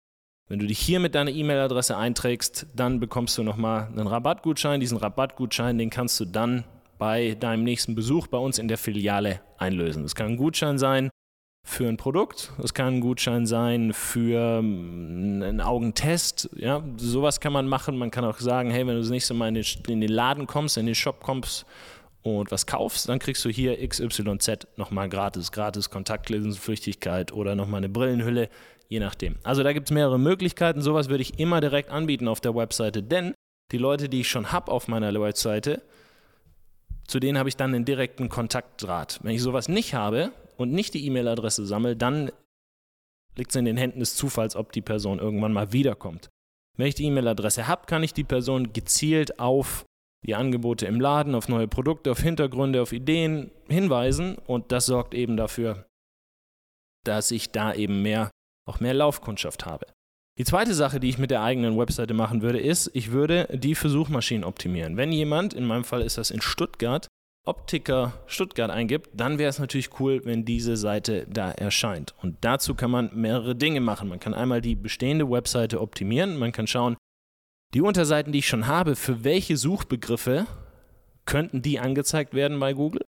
wenn 0.47 0.59
du 0.59 0.67
dich 0.67 0.77
hier 0.77 0.99
mit 0.99 1.15
deiner 1.15 1.31
E-Mail-Adresse 1.31 1.97
einträgst, 1.97 2.67
dann 2.75 2.99
bekommst 2.99 3.35
du 3.39 3.43
nochmal 3.43 3.87
einen 3.87 4.05
Rabattgutschein. 4.05 4.79
Diesen 4.79 4.99
Rabattgutschein, 4.99 5.79
den 5.79 5.89
kannst 5.89 6.19
du 6.19 6.25
dann 6.25 6.63
bei 6.99 7.35
deinem 7.39 7.63
nächsten 7.63 7.95
Besuch 7.95 8.27
bei 8.27 8.37
uns 8.37 8.59
in 8.59 8.67
der 8.67 8.77
Filiale 8.77 9.41
einlösen. 9.57 10.03
Das 10.03 10.13
kann 10.13 10.27
ein 10.27 10.37
Gutschein 10.37 10.77
sein 10.77 11.09
für 11.63 11.87
ein 11.87 11.97
Produkt, 11.97 12.51
es 12.63 12.73
kann 12.73 12.95
ein 12.95 13.01
Gutschein 13.01 13.45
sein 13.45 13.93
für 13.93 14.59
ähm, 14.59 15.41
einen 15.43 15.61
Augentest, 15.61 16.49
ja, 16.55 16.83
sowas 16.97 17.39
kann 17.39 17.53
man 17.53 17.67
machen. 17.67 17.97
Man 17.97 18.11
kann 18.11 18.25
auch 18.25 18.39
sagen, 18.39 18.71
hey, 18.71 18.85
wenn 18.87 18.95
du 18.95 19.01
das 19.01 19.09
nächste 19.09 19.33
Mal 19.33 19.49
in 19.49 19.55
den, 19.55 19.65
in 19.87 20.01
den 20.01 20.11
Laden 20.11 20.47
kommst, 20.47 20.77
in 20.77 20.85
den 20.85 20.95
Shop 20.95 21.21
kommst 21.21 21.65
und 22.23 22.51
was 22.51 22.65
kaufst, 22.65 23.09
dann 23.09 23.19
kriegst 23.19 23.45
du 23.45 23.49
hier 23.49 23.87
XYZ 23.87 24.67
nochmal 24.75 25.07
gratis, 25.07 25.51
gratis 25.51 25.89
Kontaktlinsenflüchtigkeit 25.89 27.31
oder 27.31 27.55
nochmal 27.55 27.77
eine 27.77 27.89
Brillenhülle, 27.89 28.49
je 28.89 28.99
nachdem. 28.99 29.35
Also 29.43 29.61
da 29.63 29.71
gibt 29.71 29.89
es 29.89 29.93
mehrere 29.93 30.19
Möglichkeiten, 30.19 30.81
sowas 30.81 31.09
würde 31.09 31.21
ich 31.21 31.39
immer 31.39 31.61
direkt 31.61 31.91
anbieten 31.91 32.27
auf 32.27 32.41
der 32.41 32.55
Webseite, 32.55 33.03
denn 33.03 33.33
die 33.71 33.77
Leute, 33.77 34.09
die 34.09 34.21
ich 34.21 34.29
schon 34.29 34.51
habe 34.51 34.71
auf 34.71 34.87
meiner 34.87 35.13
Webseite, 35.13 35.81
zu 37.07 37.19
denen 37.19 37.37
habe 37.37 37.49
ich 37.49 37.55
dann 37.55 37.73
einen 37.73 37.85
direkten 37.85 38.29
Kontaktdraht. 38.29 39.19
Wenn 39.21 39.35
ich 39.35 39.41
sowas 39.41 39.69
nicht 39.69 39.93
habe, 39.93 40.31
und 40.61 40.71
nicht 40.71 40.93
die 40.93 41.05
E-Mail-Adresse 41.05 41.65
sammle, 41.65 41.95
dann 41.95 42.31
liegt 43.35 43.51
es 43.51 43.55
in 43.55 43.65
den 43.65 43.77
Händen 43.77 43.99
des 43.99 44.15
Zufalls, 44.15 44.55
ob 44.55 44.71
die 44.71 44.81
Person 44.81 45.19
irgendwann 45.19 45.53
mal 45.53 45.73
wiederkommt. 45.73 46.29
Wenn 46.77 46.87
ich 46.87 46.95
die 46.95 47.05
E-Mail-Adresse 47.05 47.67
habe, 47.67 47.85
kann 47.85 48.03
ich 48.03 48.13
die 48.13 48.23
Person 48.23 48.73
gezielt 48.73 49.39
auf 49.39 49.85
die 50.25 50.35
Angebote 50.35 50.85
im 50.85 51.01
Laden, 51.01 51.35
auf 51.35 51.49
neue 51.49 51.67
Produkte, 51.67 52.11
auf 52.11 52.19
Hintergründe, 52.19 52.81
auf 52.81 52.93
Ideen 52.93 53.51
hinweisen 53.67 54.37
und 54.37 54.71
das 54.71 54.85
sorgt 54.85 55.13
eben 55.13 55.35
dafür, 55.35 55.87
dass 57.03 57.31
ich 57.31 57.51
da 57.51 57.73
eben 57.73 58.01
mehr, 58.01 58.29
auch 58.67 58.79
mehr 58.79 58.93
Laufkundschaft 58.93 59.65
habe. 59.65 59.87
Die 60.37 60.45
zweite 60.45 60.73
Sache, 60.73 60.99
die 60.99 61.09
ich 61.09 61.17
mit 61.17 61.31
der 61.31 61.41
eigenen 61.41 61.77
Webseite 61.77 62.13
machen 62.13 62.41
würde, 62.41 62.59
ist, 62.59 62.89
ich 62.93 63.11
würde 63.11 63.47
die 63.51 63.75
für 63.75 63.89
Suchmaschinen 63.89 64.43
optimieren. 64.43 64.95
Wenn 64.95 65.11
jemand, 65.11 65.53
in 65.53 65.65
meinem 65.65 65.83
Fall 65.83 66.01
ist 66.01 66.17
das 66.17 66.31
in 66.31 66.41
Stuttgart, 66.41 67.07
Optiker 67.43 68.13
Stuttgart 68.27 68.69
eingibt, 68.69 69.09
dann 69.13 69.39
wäre 69.39 69.49
es 69.49 69.57
natürlich 69.57 69.99
cool, 69.99 70.21
wenn 70.25 70.45
diese 70.45 70.77
Seite 70.77 71.25
da 71.27 71.51
erscheint. 71.51 72.13
Und 72.21 72.37
dazu 72.41 72.75
kann 72.75 72.91
man 72.91 73.09
mehrere 73.13 73.55
Dinge 73.55 73.81
machen. 73.81 74.09
Man 74.09 74.19
kann 74.19 74.33
einmal 74.33 74.61
die 74.61 74.75
bestehende 74.75 75.29
Webseite 75.29 75.81
optimieren, 75.81 76.37
man 76.37 76.51
kann 76.51 76.67
schauen, 76.67 76.97
die 77.73 77.81
Unterseiten, 77.81 78.31
die 78.31 78.39
ich 78.39 78.47
schon 78.47 78.67
habe, 78.67 78.95
für 78.95 79.23
welche 79.23 79.57
Suchbegriffe 79.57 80.45
könnten 81.25 81.61
die 81.61 81.79
angezeigt 81.79 82.33
werden 82.33 82.59
bei 82.59 82.73
Google? 82.73 83.01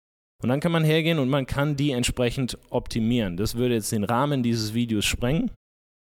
Und 0.43 0.49
dann 0.49 0.61
kann 0.61 0.73
man 0.73 0.85
hergehen 0.85 1.19
und 1.19 1.29
man 1.29 1.47
kann 1.47 1.77
die 1.77 1.91
entsprechend 1.91 2.59
optimieren. 2.71 3.37
Das 3.37 3.57
würde 3.57 3.75
jetzt 3.75 3.93
den 3.93 4.05
Rahmen 4.05 4.43
dieses 4.43 4.75
Videos 4.75 5.05
sprengen 5.05 5.51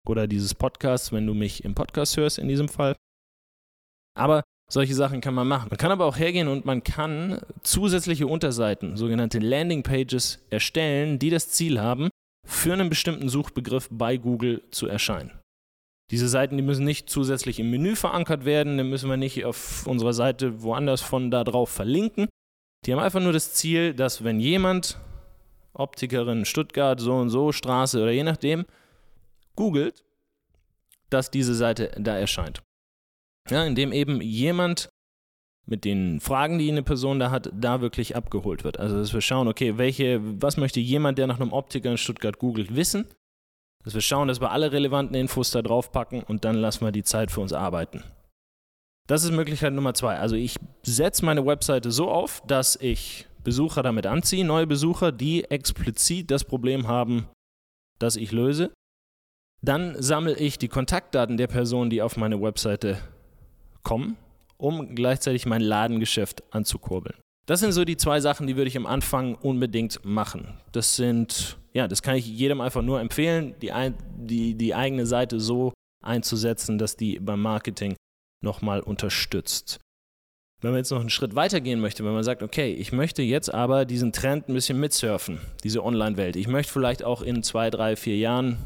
oder 0.06 0.26
dieses 0.26 0.54
Podcasts, 0.54 1.12
wenn 1.12 1.26
du 1.26 1.34
mich 1.34 1.64
im 1.64 1.74
Podcast 1.74 2.16
hörst 2.16 2.38
in 2.38 2.48
diesem 2.48 2.68
Fall. 2.68 2.96
Aber 4.16 4.42
solche 4.70 4.94
Sachen 4.94 5.20
kann 5.20 5.34
man 5.34 5.46
machen. 5.46 5.68
Man 5.70 5.78
kann 5.78 5.92
aber 5.92 6.06
auch 6.06 6.18
hergehen 6.18 6.48
und 6.48 6.64
man 6.64 6.82
kann 6.82 7.40
zusätzliche 7.62 8.26
Unterseiten, 8.26 8.96
sogenannte 8.96 9.38
Landing 9.38 9.82
Pages, 9.82 10.44
erstellen, 10.50 11.18
die 11.18 11.30
das 11.30 11.50
Ziel 11.50 11.80
haben, 11.80 12.08
für 12.46 12.72
einen 12.72 12.90
bestimmten 12.90 13.28
Suchbegriff 13.28 13.88
bei 13.90 14.16
Google 14.16 14.62
zu 14.70 14.86
erscheinen. 14.86 15.32
Diese 16.10 16.28
Seiten, 16.28 16.56
die 16.56 16.62
müssen 16.62 16.84
nicht 16.84 17.08
zusätzlich 17.08 17.58
im 17.58 17.70
Menü 17.70 17.96
verankert 17.96 18.44
werden, 18.44 18.76
dann 18.76 18.90
müssen 18.90 19.08
wir 19.08 19.16
nicht 19.16 19.44
auf 19.44 19.86
unserer 19.86 20.12
Seite 20.12 20.62
woanders 20.62 21.00
von 21.00 21.30
da 21.30 21.44
drauf 21.44 21.70
verlinken. 21.70 22.28
Die 22.84 22.92
haben 22.92 23.00
einfach 23.00 23.20
nur 23.20 23.32
das 23.32 23.54
Ziel, 23.54 23.94
dass 23.94 24.22
wenn 24.22 24.38
jemand, 24.38 24.98
Optikerin 25.72 26.44
Stuttgart, 26.44 27.00
so 27.00 27.14
und 27.14 27.30
so, 27.30 27.52
Straße 27.52 28.02
oder 28.02 28.12
je 28.12 28.22
nachdem, 28.22 28.66
googelt, 29.56 30.04
dass 31.08 31.30
diese 31.30 31.54
Seite 31.54 31.90
da 31.98 32.18
erscheint. 32.18 32.62
Ja, 33.50 33.64
indem 33.64 33.92
eben 33.92 34.20
jemand 34.20 34.88
mit 35.66 35.84
den 35.84 36.20
Fragen, 36.20 36.58
die 36.58 36.70
eine 36.70 36.82
Person 36.82 37.18
da 37.18 37.30
hat, 37.30 37.50
da 37.54 37.80
wirklich 37.80 38.16
abgeholt 38.16 38.64
wird. 38.64 38.78
Also, 38.78 38.96
dass 38.96 39.12
wir 39.12 39.20
schauen, 39.20 39.48
okay, 39.48 39.78
welche, 39.78 40.20
was 40.42 40.56
möchte 40.56 40.80
jemand, 40.80 41.18
der 41.18 41.26
nach 41.26 41.40
einem 41.40 41.52
Optiker 41.52 41.90
in 41.90 41.98
Stuttgart 41.98 42.38
googelt, 42.38 42.74
wissen? 42.76 43.06
Dass 43.82 43.94
wir 43.94 44.00
schauen, 44.00 44.28
dass 44.28 44.40
wir 44.40 44.50
alle 44.50 44.72
relevanten 44.72 45.14
Infos 45.14 45.50
da 45.50 45.62
drauf 45.62 45.92
packen 45.92 46.22
und 46.22 46.44
dann 46.44 46.56
lassen 46.56 46.84
wir 46.84 46.92
die 46.92 47.02
Zeit 47.02 47.30
für 47.30 47.40
uns 47.40 47.52
arbeiten. 47.52 48.02
Das 49.06 49.24
ist 49.24 49.32
Möglichkeit 49.32 49.74
Nummer 49.74 49.94
zwei. 49.94 50.18
Also, 50.18 50.36
ich 50.36 50.56
setze 50.82 51.24
meine 51.24 51.44
Webseite 51.44 51.90
so 51.90 52.10
auf, 52.10 52.42
dass 52.46 52.76
ich 52.76 53.26
Besucher 53.42 53.82
damit 53.82 54.06
anziehe, 54.06 54.44
neue 54.44 54.66
Besucher, 54.66 55.12
die 55.12 55.44
explizit 55.44 56.30
das 56.30 56.44
Problem 56.44 56.88
haben, 56.88 57.28
das 57.98 58.16
ich 58.16 58.32
löse. 58.32 58.72
Dann 59.62 60.00
sammle 60.02 60.36
ich 60.36 60.58
die 60.58 60.68
Kontaktdaten 60.68 61.36
der 61.36 61.46
Personen, 61.46 61.90
die 61.90 62.02
auf 62.02 62.16
meine 62.16 62.40
Webseite 62.40 62.98
kommen 63.84 64.16
um 64.56 64.94
gleichzeitig 64.94 65.46
mein 65.46 65.60
Ladengeschäft 65.60 66.42
anzukurbeln. 66.50 67.16
Das 67.46 67.60
sind 67.60 67.72
so 67.72 67.84
die 67.84 67.96
zwei 67.96 68.20
Sachen, 68.20 68.46
die 68.46 68.56
würde 68.56 68.68
ich 68.68 68.76
am 68.76 68.86
Anfang 68.86 69.34
unbedingt 69.34 70.02
machen. 70.04 70.58
Das 70.72 70.96
sind, 70.96 71.58
ja, 71.74 71.86
das 71.86 72.02
kann 72.02 72.16
ich 72.16 72.26
jedem 72.26 72.60
einfach 72.60 72.82
nur 72.82 73.00
empfehlen, 73.00 73.54
die, 73.60 73.70
die, 74.16 74.54
die 74.54 74.74
eigene 74.74 75.04
Seite 75.04 75.40
so 75.40 75.74
einzusetzen, 76.02 76.78
dass 76.78 76.96
die 76.96 77.18
beim 77.18 77.42
Marketing 77.42 77.96
nochmal 78.42 78.80
unterstützt. 78.80 79.78
Wenn 80.62 80.70
man 80.70 80.78
jetzt 80.78 80.90
noch 80.90 81.00
einen 81.00 81.10
Schritt 81.10 81.34
weiter 81.34 81.60
gehen 81.60 81.80
möchte, 81.80 82.02
wenn 82.04 82.14
man 82.14 82.24
sagt, 82.24 82.42
okay, 82.42 82.72
ich 82.72 82.92
möchte 82.92 83.20
jetzt 83.20 83.52
aber 83.52 83.84
diesen 83.84 84.12
Trend 84.12 84.48
ein 84.48 84.54
bisschen 84.54 84.80
mitsurfen, 84.80 85.38
diese 85.62 85.84
Online-Welt. 85.84 86.36
Ich 86.36 86.48
möchte 86.48 86.72
vielleicht 86.72 87.04
auch 87.04 87.20
in 87.20 87.42
zwei, 87.42 87.68
drei, 87.68 87.96
vier 87.96 88.16
Jahren, 88.16 88.56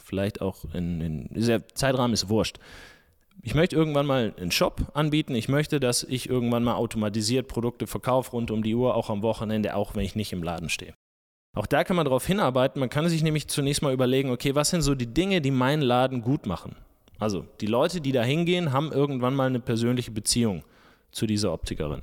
vielleicht 0.00 0.40
auch 0.40 0.64
in, 0.72 1.00
in 1.00 1.28
dieser 1.34 1.66
Zeitrahmen 1.74 2.14
ist 2.14 2.28
wurscht, 2.28 2.60
ich 3.44 3.54
möchte 3.54 3.76
irgendwann 3.76 4.06
mal 4.06 4.32
einen 4.38 4.50
Shop 4.50 4.80
anbieten. 4.94 5.34
Ich 5.34 5.48
möchte, 5.48 5.78
dass 5.78 6.02
ich 6.02 6.30
irgendwann 6.30 6.64
mal 6.64 6.76
automatisiert 6.76 7.46
Produkte 7.46 7.86
verkaufe 7.86 8.30
rund 8.30 8.50
um 8.50 8.62
die 8.62 8.74
Uhr, 8.74 8.94
auch 8.94 9.10
am 9.10 9.22
Wochenende, 9.22 9.76
auch 9.76 9.94
wenn 9.94 10.04
ich 10.04 10.16
nicht 10.16 10.32
im 10.32 10.42
Laden 10.42 10.70
stehe. 10.70 10.94
Auch 11.54 11.66
da 11.66 11.84
kann 11.84 11.94
man 11.94 12.06
darauf 12.06 12.26
hinarbeiten. 12.26 12.80
Man 12.80 12.88
kann 12.88 13.06
sich 13.06 13.22
nämlich 13.22 13.46
zunächst 13.48 13.82
mal 13.82 13.92
überlegen, 13.92 14.30
okay, 14.30 14.54
was 14.54 14.70
sind 14.70 14.80
so 14.80 14.94
die 14.94 15.12
Dinge, 15.12 15.42
die 15.42 15.50
meinen 15.50 15.82
Laden 15.82 16.22
gut 16.22 16.46
machen? 16.46 16.74
Also 17.18 17.44
die 17.60 17.66
Leute, 17.66 18.00
die 18.00 18.12
da 18.12 18.22
hingehen, 18.22 18.72
haben 18.72 18.92
irgendwann 18.92 19.34
mal 19.34 19.46
eine 19.46 19.60
persönliche 19.60 20.10
Beziehung 20.10 20.64
zu 21.12 21.26
dieser 21.26 21.52
Optikerin. 21.52 22.02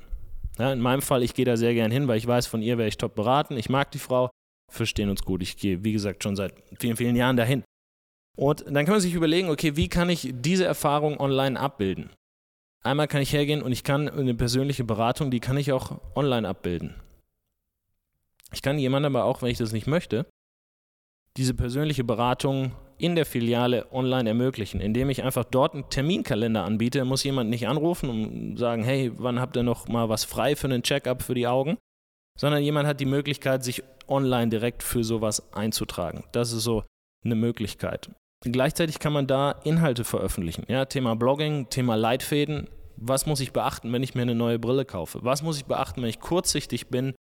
Ja, 0.58 0.72
in 0.72 0.80
meinem 0.80 1.02
Fall, 1.02 1.24
ich 1.24 1.34
gehe 1.34 1.44
da 1.44 1.56
sehr 1.56 1.74
gern 1.74 1.90
hin, 1.90 2.06
weil 2.06 2.18
ich 2.18 2.26
weiß, 2.26 2.46
von 2.46 2.62
ihr 2.62 2.78
wäre 2.78 2.88
ich 2.88 2.98
top 2.98 3.16
beraten. 3.16 3.56
Ich 3.56 3.68
mag 3.68 3.90
die 3.90 3.98
Frau, 3.98 4.30
verstehen 4.70 5.10
uns 5.10 5.24
gut. 5.24 5.42
Ich 5.42 5.56
gehe, 5.56 5.82
wie 5.82 5.92
gesagt, 5.92 6.22
schon 6.22 6.36
seit 6.36 6.54
vielen, 6.78 6.96
vielen 6.96 7.16
Jahren 7.16 7.36
dahin. 7.36 7.64
Und 8.36 8.64
dann 8.66 8.84
kann 8.84 8.94
man 8.94 9.00
sich 9.00 9.14
überlegen, 9.14 9.50
okay, 9.50 9.76
wie 9.76 9.88
kann 9.88 10.08
ich 10.08 10.32
diese 10.32 10.64
Erfahrung 10.64 11.20
online 11.20 11.58
abbilden? 11.58 12.10
Einmal 12.82 13.08
kann 13.08 13.22
ich 13.22 13.32
hergehen 13.32 13.62
und 13.62 13.72
ich 13.72 13.84
kann 13.84 14.08
eine 14.08 14.34
persönliche 14.34 14.84
Beratung, 14.84 15.30
die 15.30 15.40
kann 15.40 15.56
ich 15.56 15.72
auch 15.72 16.00
online 16.16 16.48
abbilden. 16.48 16.94
Ich 18.52 18.62
kann 18.62 18.78
jemandem 18.78 19.16
aber 19.16 19.24
auch, 19.24 19.42
wenn 19.42 19.50
ich 19.50 19.58
das 19.58 19.72
nicht 19.72 19.86
möchte, 19.86 20.26
diese 21.36 21.54
persönliche 21.54 22.04
Beratung 22.04 22.72
in 22.98 23.14
der 23.14 23.26
Filiale 23.26 23.90
online 23.92 24.28
ermöglichen, 24.28 24.80
indem 24.80 25.10
ich 25.10 25.22
einfach 25.22 25.44
dort 25.44 25.74
einen 25.74 25.88
Terminkalender 25.88 26.64
anbiete. 26.64 27.04
Muss 27.04 27.24
jemand 27.24 27.50
nicht 27.50 27.66
anrufen 27.66 28.10
und 28.10 28.56
sagen, 28.56 28.84
hey, 28.84 29.10
wann 29.16 29.40
habt 29.40 29.56
ihr 29.56 29.62
noch 29.62 29.88
mal 29.88 30.08
was 30.08 30.24
frei 30.24 30.56
für 30.56 30.68
einen 30.68 30.82
Checkup 30.82 31.22
für 31.22 31.34
die 31.34 31.46
Augen? 31.46 31.78
Sondern 32.38 32.62
jemand 32.62 32.86
hat 32.86 33.00
die 33.00 33.06
Möglichkeit, 33.06 33.64
sich 33.64 33.82
online 34.08 34.50
direkt 34.50 34.82
für 34.82 35.04
sowas 35.04 35.52
einzutragen. 35.52 36.24
Das 36.32 36.52
ist 36.52 36.62
so 36.62 36.84
eine 37.24 37.34
Möglichkeit. 37.34 38.10
Gleichzeitig 38.44 38.98
kann 38.98 39.12
man 39.12 39.26
da 39.26 39.52
Inhalte 39.64 40.04
veröffentlichen. 40.04 40.64
Ja, 40.68 40.84
Thema 40.84 41.14
Blogging, 41.14 41.68
Thema 41.68 41.94
Leitfäden. 41.94 42.68
Was 42.96 43.26
muss 43.26 43.40
ich 43.40 43.52
beachten, 43.52 43.92
wenn 43.92 44.02
ich 44.02 44.14
mir 44.14 44.22
eine 44.22 44.34
neue 44.34 44.58
Brille 44.58 44.84
kaufe? 44.84 45.20
Was 45.22 45.42
muss 45.42 45.56
ich 45.56 45.64
beachten, 45.64 46.02
wenn 46.02 46.08
ich 46.08 46.20
kurzsichtig 46.20 46.88
bin 46.88 47.14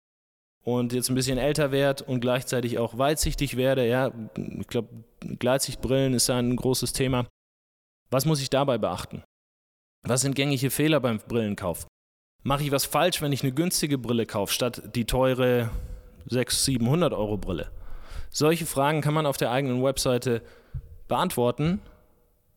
und 0.63 0.93
jetzt 0.93 1.09
ein 1.09 1.15
bisschen 1.15 1.37
älter 1.37 1.71
werde 1.71 2.05
und 2.05 2.21
gleichzeitig 2.21 2.79
auch 2.79 2.97
weitsichtig 2.97 3.57
werde? 3.57 3.87
Ja, 3.87 4.11
ich 4.37 4.67
glaube, 4.67 4.89
Gleitsichtbrillen 5.19 6.13
ist 6.13 6.29
ein 6.29 6.55
großes 6.55 6.93
Thema. 6.93 7.27
Was 8.09 8.25
muss 8.25 8.41
ich 8.41 8.49
dabei 8.49 8.77
beachten? 8.77 9.23
Was 10.07 10.21
sind 10.21 10.35
gängige 10.35 10.69
Fehler 10.69 11.01
beim 11.01 11.19
Brillenkauf? 11.19 11.85
Mache 12.43 12.63
ich 12.63 12.71
was 12.71 12.85
falsch, 12.85 13.21
wenn 13.21 13.33
ich 13.33 13.43
eine 13.43 13.51
günstige 13.51 13.97
Brille 13.97 14.25
kaufe, 14.25 14.53
statt 14.53 14.95
die 14.95 15.05
teure 15.05 15.69
600, 16.27 16.51
700 16.51 17.13
Euro 17.13 17.37
Brille? 17.37 17.69
Solche 18.29 18.65
Fragen 18.65 19.01
kann 19.01 19.13
man 19.13 19.25
auf 19.25 19.37
der 19.37 19.51
eigenen 19.51 19.83
Webseite 19.83 20.41
beantworten, 21.09 21.81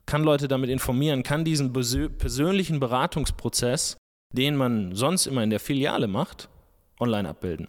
kann 0.06 0.22
Leute 0.22 0.46
damit 0.46 0.70
informieren, 0.70 1.24
kann 1.24 1.44
diesen 1.44 1.72
persönlichen 1.72 2.78
Beratungsprozess, 2.78 3.96
den 4.32 4.56
man 4.56 4.94
sonst 4.94 5.26
immer 5.26 5.42
in 5.42 5.50
der 5.50 5.60
Filiale 5.60 6.06
macht, 6.06 6.48
online 7.00 7.28
abbilden. 7.28 7.68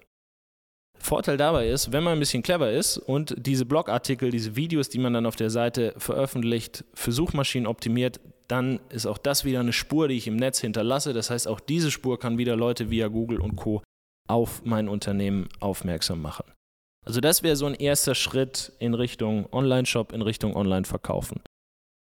Vorteil 1.00 1.36
dabei 1.36 1.68
ist, 1.68 1.92
wenn 1.92 2.04
man 2.04 2.13
ein 2.13 2.20
bisschen 2.20 2.44
clever 2.44 2.72
ist 2.72 2.98
und 2.98 3.36
diese 3.38 3.66
Blogartikel, 3.66 4.32
diese 4.32 4.56
Videos, 4.56 4.88
die 4.88 5.00
man 5.00 5.13
dann 5.13 5.25
auf 5.25 5.36
der 5.36 5.50
Seite 5.50 5.94
veröffentlicht, 5.98 6.86
für 6.94 7.12
Suchmaschinen 7.12 7.68
optimiert, 7.68 8.22
dann 8.48 8.80
ist 8.90 9.06
auch 9.06 9.18
das 9.18 9.44
wieder 9.44 9.60
eine 9.60 9.74
Spur, 9.74 10.08
die 10.08 10.16
ich 10.16 10.28
im 10.28 10.38
Netz 10.38 10.60
hinterlasse. 10.60 11.13
Das 11.13 11.30
heißt, 11.30 11.48
auch 11.48 11.60
diese 11.60 11.92
Spur 11.92 12.20
kann 12.20 12.38
wieder 12.38 12.56
Leute 12.56 12.90
via 12.90 13.10
Google 13.10 13.42
und 13.42 13.58
Co. 13.58 13.84
auf 14.30 14.63
mein 14.63 14.88
Unternehmen 14.88 15.50
aufmerksam 15.60 16.22
machen. 16.22 16.46
Also 17.05 17.19
das 17.19 17.43
wäre 17.43 17.55
so 17.55 17.65
ein 17.65 17.75
erster 17.75 18.15
Schritt 18.15 18.72
in 18.79 18.93
Richtung 18.93 19.51
Online-Shop, 19.51 20.13
in 20.13 20.22
Richtung 20.22 20.55
Online-Verkaufen. 20.55 21.41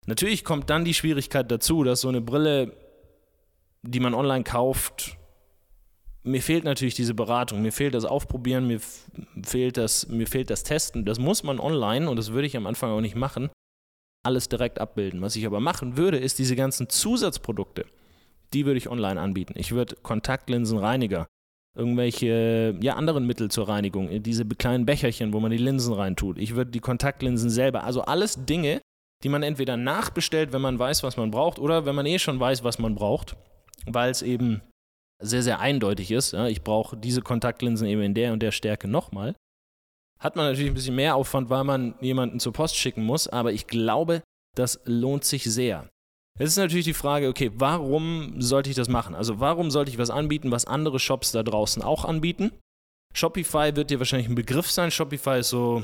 Natürlich 0.05 0.43
kommt 0.43 0.69
dann 0.69 0.85
die 0.85 0.93
Schwierigkeit 0.93 1.49
dazu, 1.51 1.83
dass 1.83 2.01
so 2.01 2.09
eine 2.09 2.21
Brille, 2.21 2.73
die 3.83 3.99
man 3.99 4.13
online 4.13 4.43
kauft, 4.43 5.17
mir 6.23 6.41
fehlt 6.41 6.63
natürlich 6.63 6.95
diese 6.95 7.13
Beratung, 7.13 7.61
mir 7.61 7.71
fehlt 7.71 7.93
das 7.93 8.05
Aufprobieren, 8.05 8.67
mir 8.67 8.81
fehlt 9.43 9.77
das, 9.77 10.07
mir 10.09 10.27
fehlt 10.27 10.49
das 10.49 10.63
Testen. 10.63 11.05
Das 11.05 11.17
muss 11.17 11.43
man 11.43 11.59
online 11.59 12.09
und 12.09 12.17
das 12.17 12.31
würde 12.31 12.47
ich 12.47 12.57
am 12.57 12.67
Anfang 12.67 12.91
auch 12.91 13.01
nicht 13.01 13.15
machen, 13.15 13.49
alles 14.23 14.49
direkt 14.49 14.79
abbilden. 14.79 15.21
Was 15.21 15.35
ich 15.35 15.45
aber 15.45 15.59
machen 15.59 15.95
würde, 15.95 16.17
ist 16.17 16.39
diese 16.39 16.55
ganzen 16.55 16.89
Zusatzprodukte, 16.89 17.85
die 18.53 18.65
würde 18.65 18.77
ich 18.77 18.89
online 18.89 19.19
anbieten. 19.19 19.53
Ich 19.55 19.71
würde 19.71 19.95
Kontaktlinsenreiniger 20.01 21.27
irgendwelche 21.77 22.75
ja, 22.81 22.95
anderen 22.95 23.25
Mittel 23.25 23.49
zur 23.49 23.69
Reinigung, 23.69 24.23
diese 24.23 24.45
kleinen 24.45 24.85
Becherchen, 24.85 25.33
wo 25.33 25.39
man 25.39 25.51
die 25.51 25.57
Linsen 25.57 25.93
reintut. 25.93 26.37
Ich 26.37 26.55
würde 26.55 26.71
die 26.71 26.79
Kontaktlinsen 26.79 27.49
selber, 27.49 27.83
also 27.83 28.01
alles 28.01 28.45
Dinge, 28.45 28.81
die 29.23 29.29
man 29.29 29.43
entweder 29.43 29.77
nachbestellt, 29.77 30.51
wenn 30.53 30.61
man 30.61 30.79
weiß, 30.79 31.03
was 31.03 31.17
man 31.17 31.31
braucht, 31.31 31.59
oder 31.59 31.85
wenn 31.85 31.95
man 31.95 32.05
eh 32.05 32.19
schon 32.19 32.39
weiß, 32.39 32.63
was 32.63 32.79
man 32.79 32.95
braucht, 32.95 33.35
weil 33.85 34.09
es 34.09 34.21
eben 34.21 34.61
sehr, 35.21 35.43
sehr 35.43 35.59
eindeutig 35.59 36.11
ist. 36.11 36.31
Ja, 36.31 36.47
ich 36.47 36.63
brauche 36.63 36.95
diese 36.95 37.21
Kontaktlinsen 37.21 37.87
eben 37.87 38.01
in 38.01 38.13
der 38.13 38.33
und 38.33 38.41
der 38.41 38.51
Stärke 38.51 38.87
nochmal. 38.87 39.35
Hat 40.19 40.35
man 40.35 40.45
natürlich 40.45 40.71
ein 40.71 40.75
bisschen 40.75 40.95
mehr 40.95 41.15
Aufwand, 41.15 41.49
weil 41.49 41.63
man 41.63 41.95
jemanden 42.01 42.39
zur 42.39 42.53
Post 42.53 42.75
schicken 42.75 43.03
muss, 43.03 43.27
aber 43.27 43.51
ich 43.53 43.67
glaube, 43.67 44.21
das 44.55 44.79
lohnt 44.85 45.23
sich 45.23 45.43
sehr. 45.45 45.89
Jetzt 46.37 46.49
ist 46.49 46.57
natürlich 46.57 46.85
die 46.85 46.93
Frage, 46.93 47.27
okay, 47.27 47.51
warum 47.55 48.41
sollte 48.41 48.69
ich 48.69 48.75
das 48.75 48.87
machen? 48.87 49.15
Also 49.15 49.39
warum 49.39 49.71
sollte 49.71 49.91
ich 49.91 49.97
was 49.97 50.09
anbieten, 50.09 50.51
was 50.51 50.65
andere 50.65 50.99
Shops 50.99 51.31
da 51.31 51.43
draußen 51.43 51.81
auch 51.81 52.05
anbieten? 52.05 52.51
Shopify 53.13 53.75
wird 53.75 53.89
dir 53.89 53.99
wahrscheinlich 53.99 54.29
ein 54.29 54.35
Begriff 54.35 54.69
sein. 54.69 54.91
Shopify 54.91 55.39
ist 55.39 55.49
so, 55.49 55.83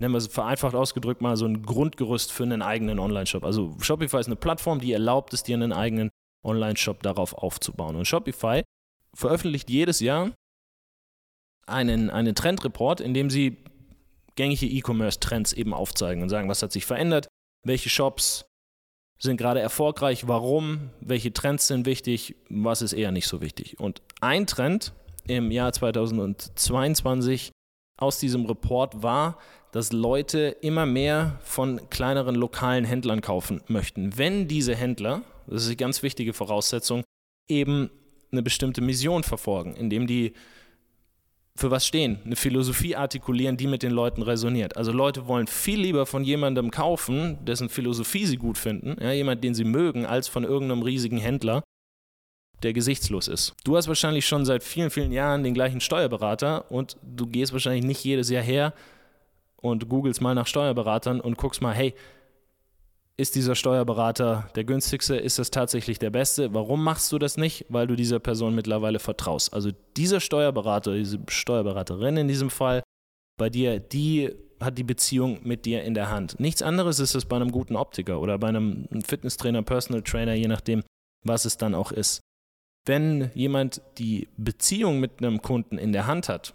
nennen 0.00 0.12
wir 0.12 0.18
es 0.18 0.26
vereinfacht 0.26 0.74
ausgedrückt 0.74 1.20
mal, 1.20 1.36
so 1.36 1.46
ein 1.46 1.62
Grundgerüst 1.62 2.32
für 2.32 2.42
einen 2.42 2.62
eigenen 2.62 2.98
Online-Shop. 2.98 3.44
Also 3.44 3.76
Shopify 3.80 4.18
ist 4.18 4.26
eine 4.26 4.36
Plattform, 4.36 4.80
die 4.80 4.92
erlaubt 4.92 5.34
es 5.34 5.42
dir, 5.42 5.54
einen 5.54 5.72
eigenen 5.72 6.10
Online-Shop 6.44 7.02
darauf 7.02 7.34
aufzubauen. 7.34 7.94
Und 7.94 8.06
Shopify 8.06 8.62
veröffentlicht 9.14 9.70
jedes 9.70 10.00
Jahr 10.00 10.32
einen, 11.66 12.10
einen 12.10 12.34
Trendreport, 12.34 13.00
in 13.00 13.14
dem 13.14 13.30
sie 13.30 13.58
gängige 14.34 14.66
E-Commerce-Trends 14.66 15.52
eben 15.52 15.74
aufzeigen 15.74 16.22
und 16.22 16.28
sagen, 16.28 16.48
was 16.48 16.62
hat 16.62 16.72
sich 16.72 16.86
verändert, 16.86 17.28
welche 17.64 17.90
Shops 17.90 18.46
sind 19.22 19.36
gerade 19.36 19.60
erfolgreich, 19.60 20.26
warum, 20.26 20.90
welche 21.00 21.32
Trends 21.32 21.68
sind 21.68 21.86
wichtig, 21.86 22.34
was 22.48 22.82
ist 22.82 22.92
eher 22.92 23.12
nicht 23.12 23.28
so 23.28 23.40
wichtig. 23.40 23.78
Und 23.78 24.02
ein 24.20 24.48
Trend 24.48 24.92
im 25.28 25.52
Jahr 25.52 25.72
2022 25.72 27.52
aus 27.98 28.18
diesem 28.18 28.46
Report 28.46 29.04
war, 29.04 29.38
dass 29.70 29.92
Leute 29.92 30.56
immer 30.60 30.86
mehr 30.86 31.38
von 31.44 31.88
kleineren 31.88 32.34
lokalen 32.34 32.84
Händlern 32.84 33.20
kaufen 33.20 33.62
möchten, 33.68 34.18
wenn 34.18 34.48
diese 34.48 34.74
Händler, 34.74 35.22
das 35.46 35.62
ist 35.62 35.68
eine 35.68 35.76
ganz 35.76 36.02
wichtige 36.02 36.32
Voraussetzung, 36.32 37.04
eben 37.48 37.90
eine 38.32 38.42
bestimmte 38.42 38.80
Mission 38.80 39.22
verfolgen, 39.22 39.76
indem 39.76 40.08
die 40.08 40.32
für 41.54 41.70
was 41.70 41.86
stehen, 41.86 42.18
eine 42.24 42.36
Philosophie 42.36 42.96
artikulieren, 42.96 43.56
die 43.56 43.66
mit 43.66 43.82
den 43.82 43.92
Leuten 43.92 44.22
resoniert. 44.22 44.76
Also 44.76 44.90
Leute 44.90 45.26
wollen 45.26 45.46
viel 45.46 45.80
lieber 45.80 46.06
von 46.06 46.24
jemandem 46.24 46.70
kaufen, 46.70 47.44
dessen 47.44 47.68
Philosophie 47.68 48.24
sie 48.24 48.38
gut 48.38 48.56
finden, 48.56 48.96
ja, 49.00 49.12
jemand, 49.12 49.44
den 49.44 49.54
sie 49.54 49.64
mögen, 49.64 50.06
als 50.06 50.28
von 50.28 50.44
irgendeinem 50.44 50.82
riesigen 50.82 51.18
Händler, 51.18 51.62
der 52.62 52.72
gesichtslos 52.72 53.28
ist. 53.28 53.54
Du 53.64 53.76
hast 53.76 53.88
wahrscheinlich 53.88 54.26
schon 54.26 54.46
seit 54.46 54.62
vielen, 54.62 54.90
vielen 54.90 55.12
Jahren 55.12 55.44
den 55.44 55.54
gleichen 55.54 55.80
Steuerberater 55.80 56.70
und 56.70 56.96
du 57.02 57.26
gehst 57.26 57.52
wahrscheinlich 57.52 57.84
nicht 57.84 58.02
jedes 58.02 58.30
Jahr 58.30 58.42
her 58.42 58.72
und 59.56 59.88
googelst 59.88 60.20
mal 60.20 60.34
nach 60.34 60.46
Steuerberatern 60.46 61.20
und 61.20 61.36
guckst 61.36 61.60
mal, 61.60 61.74
hey, 61.74 61.94
ist 63.22 63.36
dieser 63.36 63.54
Steuerberater 63.54 64.50
der 64.56 64.64
günstigste? 64.64 65.14
Ist 65.14 65.38
das 65.38 65.52
tatsächlich 65.52 66.00
der 66.00 66.10
beste? 66.10 66.52
Warum 66.52 66.82
machst 66.82 67.12
du 67.12 67.20
das 67.20 67.36
nicht? 67.36 67.64
Weil 67.68 67.86
du 67.86 67.94
dieser 67.94 68.18
Person 68.18 68.52
mittlerweile 68.56 68.98
vertraust. 68.98 69.54
Also 69.54 69.70
dieser 69.96 70.18
Steuerberater, 70.18 70.94
diese 70.94 71.20
Steuerberaterin 71.28 72.16
in 72.16 72.26
diesem 72.26 72.50
Fall, 72.50 72.82
bei 73.38 73.48
dir, 73.48 73.78
die 73.78 74.34
hat 74.60 74.76
die 74.76 74.82
Beziehung 74.82 75.38
mit 75.44 75.66
dir 75.66 75.84
in 75.84 75.94
der 75.94 76.10
Hand. 76.10 76.40
Nichts 76.40 76.62
anderes 76.62 76.98
ist 76.98 77.14
es 77.14 77.24
bei 77.24 77.36
einem 77.36 77.52
guten 77.52 77.76
Optiker 77.76 78.20
oder 78.20 78.38
bei 78.38 78.48
einem 78.48 78.88
Fitnesstrainer, 79.06 79.62
Personal 79.62 80.02
Trainer, 80.02 80.34
je 80.34 80.48
nachdem, 80.48 80.82
was 81.24 81.44
es 81.44 81.56
dann 81.56 81.76
auch 81.76 81.92
ist. 81.92 82.20
Wenn 82.86 83.30
jemand 83.34 83.82
die 83.98 84.28
Beziehung 84.36 84.98
mit 84.98 85.18
einem 85.18 85.40
Kunden 85.42 85.78
in 85.78 85.92
der 85.92 86.08
Hand 86.08 86.28
hat, 86.28 86.54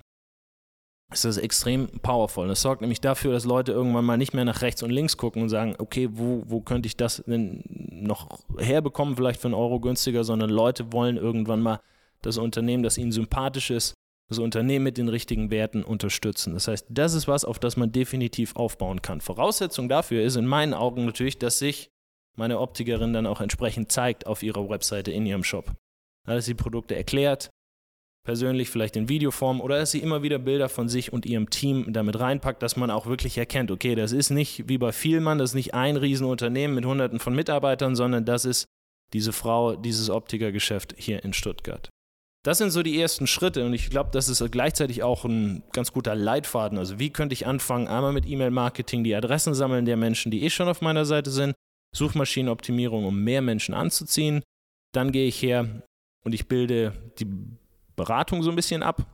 ist 1.11 1.25
das 1.25 1.37
extrem 1.37 1.87
powerful. 2.01 2.47
Das 2.47 2.61
sorgt 2.61 2.81
nämlich 2.81 2.99
dafür, 2.99 3.31
dass 3.31 3.45
Leute 3.45 3.71
irgendwann 3.71 4.05
mal 4.05 4.17
nicht 4.17 4.33
mehr 4.33 4.45
nach 4.45 4.61
rechts 4.61 4.83
und 4.83 4.89
links 4.89 5.15
gucken 5.15 5.41
und 5.41 5.49
sagen, 5.49 5.75
okay, 5.77 6.09
wo, 6.11 6.43
wo 6.47 6.59
könnte 6.59 6.87
ich 6.87 6.97
das 6.97 7.23
denn 7.25 7.63
noch 7.69 8.39
herbekommen, 8.57 9.15
vielleicht 9.15 9.39
für 9.39 9.47
einen 9.47 9.53
Euro 9.53 9.79
günstiger, 9.79 10.23
sondern 10.23 10.49
Leute 10.49 10.91
wollen 10.91 11.17
irgendwann 11.17 11.61
mal 11.61 11.79
das 12.21 12.37
Unternehmen, 12.37 12.83
das 12.83 12.97
ihnen 12.97 13.11
sympathisch 13.11 13.69
ist, 13.69 13.93
das 14.29 14.39
Unternehmen 14.39 14.83
mit 14.83 14.97
den 14.97 15.07
richtigen 15.07 15.49
Werten 15.49 15.83
unterstützen. 15.83 16.53
Das 16.53 16.67
heißt, 16.67 16.87
das 16.89 17.13
ist 17.13 17.27
was, 17.27 17.45
auf 17.45 17.59
das 17.59 17.77
man 17.77 17.91
definitiv 17.91 18.55
aufbauen 18.57 19.01
kann. 19.01 19.21
Voraussetzung 19.21 19.87
dafür 19.87 20.23
ist 20.23 20.35
in 20.35 20.45
meinen 20.45 20.73
Augen 20.73 21.05
natürlich, 21.05 21.39
dass 21.39 21.59
sich 21.59 21.89
meine 22.35 22.59
Optikerin 22.59 23.13
dann 23.13 23.25
auch 23.25 23.39
entsprechend 23.39 23.91
zeigt 23.91 24.27
auf 24.27 24.43
ihrer 24.43 24.69
Webseite 24.69 25.11
in 25.11 25.25
ihrem 25.25 25.43
Shop. 25.43 25.71
Dass 26.25 26.45
sie 26.45 26.53
Produkte 26.53 26.95
erklärt, 26.95 27.49
persönlich, 28.27 28.69
vielleicht 28.69 28.98
in 28.98 29.07
Videoform, 29.07 29.62
oder 29.62 29.77
dass 29.77 29.91
sie 29.91 30.00
immer 30.00 30.22
wieder 30.22 30.38
Bilder 30.38 30.67
von 30.67 30.89
sich 30.89 31.13
und 31.13 31.25
ihrem 31.25 31.50
Team 31.50 31.93
damit 31.93 32.19
reinpackt, 32.19 32.62
dass 32.62 32.75
man 32.75 32.91
auch 32.91 33.05
wirklich 33.05 33.38
erkennt, 33.38 33.72
okay, 33.72 33.96
das 33.96 34.12
ist 34.12 34.31
nicht 34.31 34.67
wie 34.67 34.77
bei 34.77 34.91
Vielmann, 34.91 35.38
das 35.38 35.51
ist 35.51 35.55
nicht 35.55 35.74
ein 35.74 35.96
Riesenunternehmen 35.96 36.75
mit 36.75 36.84
hunderten 36.84 37.19
von 37.19 37.34
Mitarbeitern, 37.34 37.96
sondern 37.96 38.25
das 38.25 38.43
ist 38.43 38.65
diese 39.13 39.31
Frau, 39.31 39.77
dieses 39.77 40.10
Optikergeschäft 40.10 40.93
hier 40.98 41.24
in 41.24 41.31
Stuttgart. 41.31 41.88
Das 42.43 42.57
sind 42.57 42.72
so 42.72 42.84
die 42.84 43.00
ersten 43.00 43.27
Schritte 43.27 43.65
und 43.65 43.74
ich 43.74 43.89
glaube, 43.89 44.10
das 44.12 44.27
ist 44.27 44.43
gleichzeitig 44.51 45.03
auch 45.03 45.24
ein 45.24 45.63
ganz 45.72 45.93
guter 45.93 46.13
Leitfaden. 46.13 46.77
Also 46.77 47.00
wie 47.00 47.12
könnte 47.12 47.31
ich 47.31 47.48
anfangen? 47.48 47.88
Einmal 47.88 48.12
mit 48.12 48.27
E-Mail-Marketing, 48.27 49.05
die 49.05 49.15
Adressen 49.15 49.53
sammeln 49.53 49.86
der 49.86 49.96
Menschen, 49.96 50.31
die 50.31 50.43
eh 50.43 50.50
schon 50.50 50.67
auf 50.67 50.81
meiner 50.81 51.05
Seite 51.05 51.31
sind, 51.31 51.55
Suchmaschinenoptimierung, 51.96 53.05
um 53.05 53.24
mehr 53.24 53.41
Menschen 53.41 53.74
anzuziehen. 53.74 54.43
Dann 54.93 55.13
gehe 55.13 55.27
ich 55.27 55.41
her 55.41 55.81
und 56.25 56.34
ich 56.34 56.50
bilde 56.50 56.91
die 57.19 57.27
Beratung 57.98 58.44
so 58.44 58.50
ein 58.50 58.56
bisschen 58.56 58.84
ab. 58.84 59.06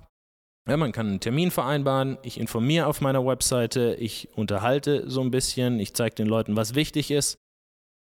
Ja, 0.69 0.77
man 0.77 0.91
kann 0.91 1.07
einen 1.07 1.19
Termin 1.19 1.51
vereinbaren, 1.51 2.17
ich 2.23 2.39
informiere 2.39 2.87
auf 2.87 3.01
meiner 3.01 3.25
Webseite, 3.25 3.95
ich 3.99 4.29
unterhalte 4.35 5.09
so 5.09 5.21
ein 5.21 5.31
bisschen, 5.31 5.79
ich 5.79 5.93
zeige 5.93 6.15
den 6.15 6.27
Leuten, 6.27 6.55
was 6.55 6.75
wichtig 6.75 7.11
ist. 7.11 7.37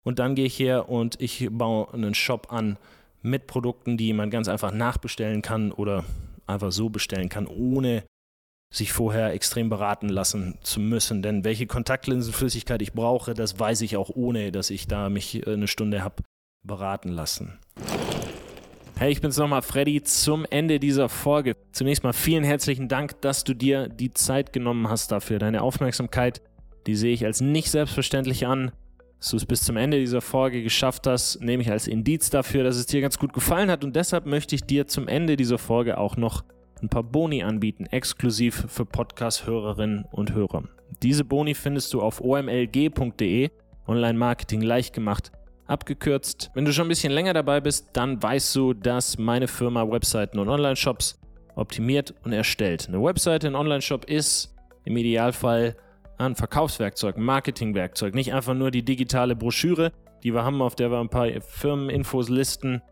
Und 0.05 0.19
dann 0.19 0.35
gehe 0.35 0.47
ich 0.47 0.59
her 0.59 0.89
und 0.89 1.21
ich 1.21 1.49
baue 1.51 1.93
einen 1.93 2.15
Shop 2.15 2.53
an 2.53 2.77
mit 3.21 3.47
Produkten, 3.47 3.97
die 3.97 4.12
man 4.12 4.31
ganz 4.31 4.49
einfach 4.49 4.73
nachbestellen 4.73 5.43
kann 5.43 5.73
oder 5.73 6.05
einfach 6.47 6.73
so 6.73 6.89
bestellen 6.89 7.29
kann, 7.29 7.47
ohne 7.47 8.05
sich 8.73 8.93
vorher 8.93 9.33
extrem 9.33 9.69
beraten 9.69 10.09
lassen 10.09 10.59
zu 10.62 10.81
müssen. 10.81 11.23
Denn 11.23 11.45
welche 11.45 11.67
Kontaktlinsenflüssigkeit 11.67 12.83
ich 12.83 12.93
brauche, 12.93 13.35
das 13.35 13.59
weiß 13.59 13.81
ich 13.83 13.97
auch 13.97 14.11
ohne, 14.11 14.51
dass 14.51 14.71
ich 14.71 14.87
da 14.87 15.09
mich 15.09 15.47
eine 15.47 15.69
Stunde 15.69 16.03
habe 16.03 16.23
beraten 16.65 17.09
lassen. 17.09 17.59
Hey, 19.02 19.11
ich 19.11 19.21
bin's 19.21 19.37
nochmal, 19.37 19.62
Freddy, 19.62 20.00
zum 20.04 20.47
Ende 20.49 20.78
dieser 20.78 21.09
Folge. 21.09 21.56
Zunächst 21.73 22.04
mal 22.04 22.12
vielen 22.12 22.44
herzlichen 22.44 22.87
Dank, 22.87 23.21
dass 23.21 23.42
du 23.42 23.52
dir 23.52 23.88
die 23.88 24.12
Zeit 24.12 24.52
genommen 24.52 24.88
hast 24.88 25.11
dafür. 25.11 25.40
Deine 25.40 25.62
Aufmerksamkeit, 25.62 26.40
die 26.87 26.94
sehe 26.94 27.12
ich 27.12 27.25
als 27.25 27.40
nicht 27.40 27.68
selbstverständlich 27.73 28.47
an. 28.47 28.71
Dass 29.18 29.30
du 29.30 29.38
es 29.38 29.44
bis 29.44 29.64
zum 29.64 29.76
Ende 29.76 29.99
dieser 29.99 30.21
Folge 30.21 30.62
geschafft 30.62 31.09
hast, 31.09 31.40
nehme 31.40 31.64
ich 31.64 31.71
als 31.73 31.88
Indiz 31.88 32.30
dafür, 32.30 32.62
dass 32.62 32.76
es 32.76 32.87
dir 32.87 33.00
ganz 33.00 33.18
gut 33.18 33.32
gefallen 33.32 33.73
hat. 33.73 33.82
Und 33.82 33.97
deshalb 33.97 34.25
möchte 34.25 34.54
ich 34.54 34.62
dir 34.62 34.87
zum 34.87 35.09
Ende 35.09 35.37
dieser 35.37 35.59
Folge 35.59 35.99
auch 35.99 36.16
noch 36.16 36.44
ein 36.80 36.88
paar 36.88 37.02
Boni 37.02 37.42
anbieten, 37.42 37.87
exklusiv 37.87 38.66
für 38.68 38.87
Podcast-Hörerinnen 38.87 40.05
und 40.12 40.33
Hörer. 40.33 40.62
Diese 41.03 41.24
Boni 41.24 41.55
findest 41.55 41.92
du 41.92 42.03
auf 42.03 42.20
omlg.de, 42.20 43.50
Online-Marketing 43.88 44.61
leicht 44.61 44.94
gemacht 44.94 45.33
abgekürzt. 45.72 46.50
Wenn 46.54 46.64
du 46.64 46.72
schon 46.72 46.87
ein 46.87 46.88
bisschen 46.88 47.12
länger 47.12 47.32
dabei 47.32 47.61
bist, 47.61 47.88
dann 47.94 48.22
weißt 48.22 48.54
du, 48.54 48.74
dass 48.74 49.18
meine 49.18 49.48
Firma 49.48 49.90
Webseiten 49.90 50.38
und 50.38 50.48
Online-Shops 50.48 51.18
optimiert 51.56 52.14
und 52.24 52.32
erstellt. 52.32 52.88
Eine 52.88 53.02
Webseite, 53.02 53.48
ein 53.48 53.56
Online-Shop 53.56 54.04
ist 54.04 54.54
im 54.85 54.96
Idealfall 54.96 55.76
ein 56.18 56.35
Verkaufswerkzeug, 56.37 57.16
ein 57.16 57.24
Marketingwerkzeug, 57.24 58.14
nicht 58.14 58.32
einfach 58.32 58.54
nur 58.54 58.70
die 58.70 58.85
digitale 58.85 59.35
Broschüre, 59.35 59.92
die 60.22 60.32
wir 60.32 60.44
haben, 60.44 60.62
auf 60.62 60.76
der 60.76 60.90
wir 60.90 61.00
ein 61.00 61.08
paar 61.08 61.28
Firmeninfos 61.40 62.28
listen 62.28 62.82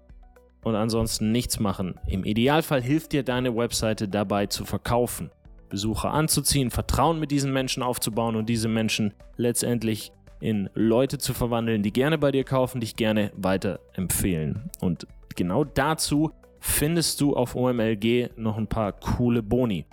und 0.63 0.75
ansonsten 0.75 1.33
nichts 1.33 1.61
machen. 1.61 1.99
Im 2.07 2.25
Idealfall 2.25 2.83
hilft 2.83 3.13
dir 3.13 3.23
deine 3.23 3.57
Webseite 3.57 4.09
dabei 4.09 4.47
zu 4.47 4.65
verkaufen, 4.65 5.31
Besucher 5.69 6.11
anzuziehen, 6.11 6.71
Vertrauen 6.71 7.21
mit 7.21 7.31
diesen 7.31 7.53
Menschen 7.53 7.83
aufzubauen 7.83 8.37
und 8.37 8.49
diese 8.49 8.69
Menschen 8.69 9.15
letztendlich 9.37 10.13
in 10.41 10.71
Leute 10.75 11.19
zu 11.19 11.35
verwandeln, 11.35 11.83
die 11.83 11.93
gerne 11.93 12.19
bei 12.19 12.33
dir 12.33 12.45
kaufen, 12.45 12.81
dich 12.81 12.97
gerne 12.97 13.31
weiterempfehlen. 13.37 14.71
Und 14.81 15.07
genau 15.37 15.65
dazu 15.65 16.33
findest 16.59 17.21
du 17.21 17.37
auf 17.37 17.55
OMLG 17.55 18.31
noch 18.37 18.57
ein 18.57 18.67
paar 18.67 18.93
coole 18.93 19.43
Boni. 19.43 19.87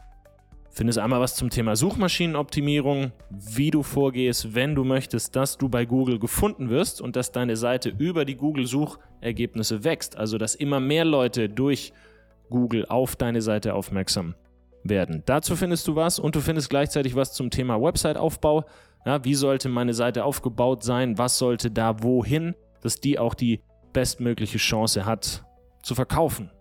Findest 0.69 0.99
einmal 0.99 1.19
was 1.19 1.35
zum 1.35 1.49
Thema 1.49 1.75
Suchmaschinenoptimierung, 1.75 3.11
wie 3.31 3.71
du 3.71 3.81
vorgehst, 3.81 4.53
wenn 4.53 4.75
du 4.75 4.83
möchtest, 4.83 5.35
dass 5.35 5.57
du 5.57 5.69
bei 5.69 5.85
Google 5.85 6.19
gefunden 6.19 6.69
wirst 6.69 7.01
und 7.01 7.15
dass 7.15 7.31
deine 7.31 7.57
Seite 7.57 7.89
über 7.97 8.25
die 8.25 8.35
Google-Suchergebnisse 8.35 9.83
wächst. 9.83 10.17
Also, 10.17 10.37
dass 10.37 10.53
immer 10.53 10.79
mehr 10.79 11.03
Leute 11.03 11.49
durch 11.49 11.93
Google 12.51 12.85
auf 12.85 13.15
deine 13.15 13.41
Seite 13.41 13.73
aufmerksam 13.73 14.35
werden. 14.83 15.23
Dazu 15.25 15.55
findest 15.55 15.87
du 15.87 15.95
was 15.95 16.19
und 16.19 16.35
du 16.35 16.41
findest 16.41 16.69
gleichzeitig 16.69 17.15
was 17.15 17.33
zum 17.33 17.49
Thema 17.49 17.81
Website-Aufbau. 17.81 18.65
Ja, 19.07 19.23
wie 19.23 19.35
sollte 19.35 19.69
meine 19.69 19.93
Seite 19.93 20.25
aufgebaut 20.25 20.83
sein? 20.83 21.17
Was 21.17 21.37
sollte 21.37 21.71
da 21.71 22.03
wohin? 22.03 22.55
Dass 22.81 22.99
die 22.99 23.17
auch 23.17 23.35
die 23.35 23.61
bestmögliche 23.93 24.57
Chance 24.57 25.05
hat 25.05 25.45
zu 25.81 25.95
verkaufen. 25.95 26.51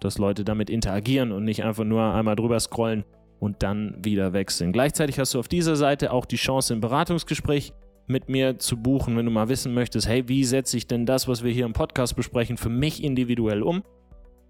Dass 0.00 0.16
Leute 0.16 0.44
damit 0.44 0.70
interagieren 0.70 1.30
und 1.30 1.44
nicht 1.44 1.62
einfach 1.64 1.84
nur 1.84 2.14
einmal 2.14 2.36
drüber 2.36 2.58
scrollen 2.58 3.04
und 3.38 3.62
dann 3.62 4.02
wieder 4.02 4.32
wechseln. 4.32 4.72
Gleichzeitig 4.72 5.18
hast 5.18 5.34
du 5.34 5.40
auf 5.40 5.46
dieser 5.46 5.76
Seite 5.76 6.10
auch 6.10 6.24
die 6.24 6.36
Chance, 6.36 6.72
ein 6.72 6.80
Beratungsgespräch 6.80 7.74
mit 8.06 8.30
mir 8.30 8.58
zu 8.58 8.78
buchen, 8.78 9.18
wenn 9.18 9.26
du 9.26 9.30
mal 9.30 9.50
wissen 9.50 9.74
möchtest, 9.74 10.08
hey, 10.08 10.26
wie 10.26 10.44
setze 10.44 10.78
ich 10.78 10.86
denn 10.86 11.04
das, 11.04 11.28
was 11.28 11.44
wir 11.44 11.52
hier 11.52 11.66
im 11.66 11.74
Podcast 11.74 12.16
besprechen, 12.16 12.56
für 12.56 12.70
mich 12.70 13.04
individuell 13.04 13.62
um? 13.62 13.82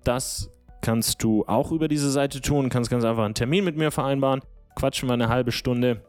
Das 0.05 0.53
kannst 0.83 1.25
du 1.25 1.45
auch 1.49 1.73
über 1.73 1.89
diese 1.89 2.13
Seite 2.13 2.41
tun, 2.41 2.69
kannst 2.69 2.91
ganz 2.91 3.03
einfach 3.03 3.25
einen 3.25 3.35
Termin 3.35 3.65
mit 3.65 3.77
mir 3.77 3.91
vereinbaren, 3.91 4.41
quatschen 4.77 5.09
wir 5.09 5.15
eine 5.15 5.29
halbe 5.29 5.51
Stunde 5.51 6.05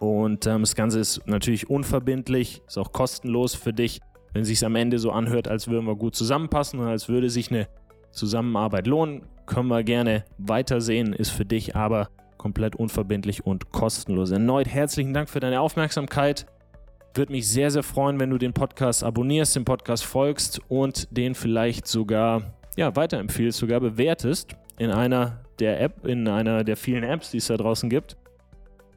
und 0.00 0.46
ähm, 0.46 0.62
das 0.62 0.74
Ganze 0.74 0.98
ist 0.98 1.26
natürlich 1.26 1.68
unverbindlich, 1.68 2.62
ist 2.66 2.78
auch 2.78 2.90
kostenlos 2.90 3.54
für 3.54 3.74
dich, 3.74 4.00
wenn 4.32 4.42
es 4.42 4.48
sich 4.48 4.64
am 4.64 4.74
Ende 4.74 4.98
so 4.98 5.12
anhört, 5.12 5.46
als 5.46 5.68
würden 5.68 5.86
wir 5.86 5.94
gut 5.94 6.16
zusammenpassen 6.16 6.80
und 6.80 6.86
als 6.86 7.10
würde 7.10 7.28
sich 7.28 7.50
eine 7.50 7.68
Zusammenarbeit 8.10 8.86
lohnen, 8.86 9.26
können 9.44 9.68
wir 9.68 9.84
gerne 9.84 10.24
weitersehen, 10.38 11.12
ist 11.12 11.30
für 11.30 11.44
dich 11.44 11.76
aber 11.76 12.08
komplett 12.38 12.76
unverbindlich 12.76 13.44
und 13.44 13.72
kostenlos. 13.72 14.30
Erneut 14.30 14.68
herzlichen 14.68 15.12
Dank 15.12 15.28
für 15.28 15.40
deine 15.40 15.60
Aufmerksamkeit. 15.60 16.46
Würde 17.12 17.32
mich 17.32 17.46
sehr, 17.46 17.70
sehr 17.70 17.82
freuen, 17.82 18.18
wenn 18.18 18.30
du 18.30 18.38
den 18.38 18.54
Podcast 18.54 19.04
abonnierst, 19.04 19.54
den 19.54 19.66
Podcast 19.66 20.04
folgst 20.04 20.62
und 20.68 21.14
den 21.14 21.34
vielleicht 21.34 21.86
sogar 21.86 22.54
ja, 22.74 22.96
weiterempfiehlst, 22.96 23.58
sogar 23.58 23.80
bewertest 23.80 24.56
in 24.78 24.90
einer 24.90 25.44
der 25.58 25.78
App, 25.82 26.06
in 26.06 26.26
einer 26.26 26.64
der 26.64 26.78
vielen 26.78 27.04
Apps, 27.04 27.32
die 27.32 27.36
es 27.36 27.48
da 27.48 27.58
draußen 27.58 27.90
gibt. 27.90 28.16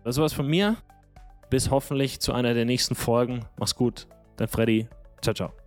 Das 0.06 0.18
war's 0.18 0.32
von 0.32 0.48
mir. 0.48 0.78
Bis 1.54 1.70
hoffentlich 1.70 2.20
zu 2.20 2.34
einer 2.34 2.56
der 2.56 2.66
nächsten 2.66 2.96
Folgen. 2.96 3.46
Mach's 3.60 3.76
gut, 3.76 4.08
dein 4.38 4.48
Freddy. 4.48 4.88
Ciao, 5.22 5.36
ciao. 5.36 5.63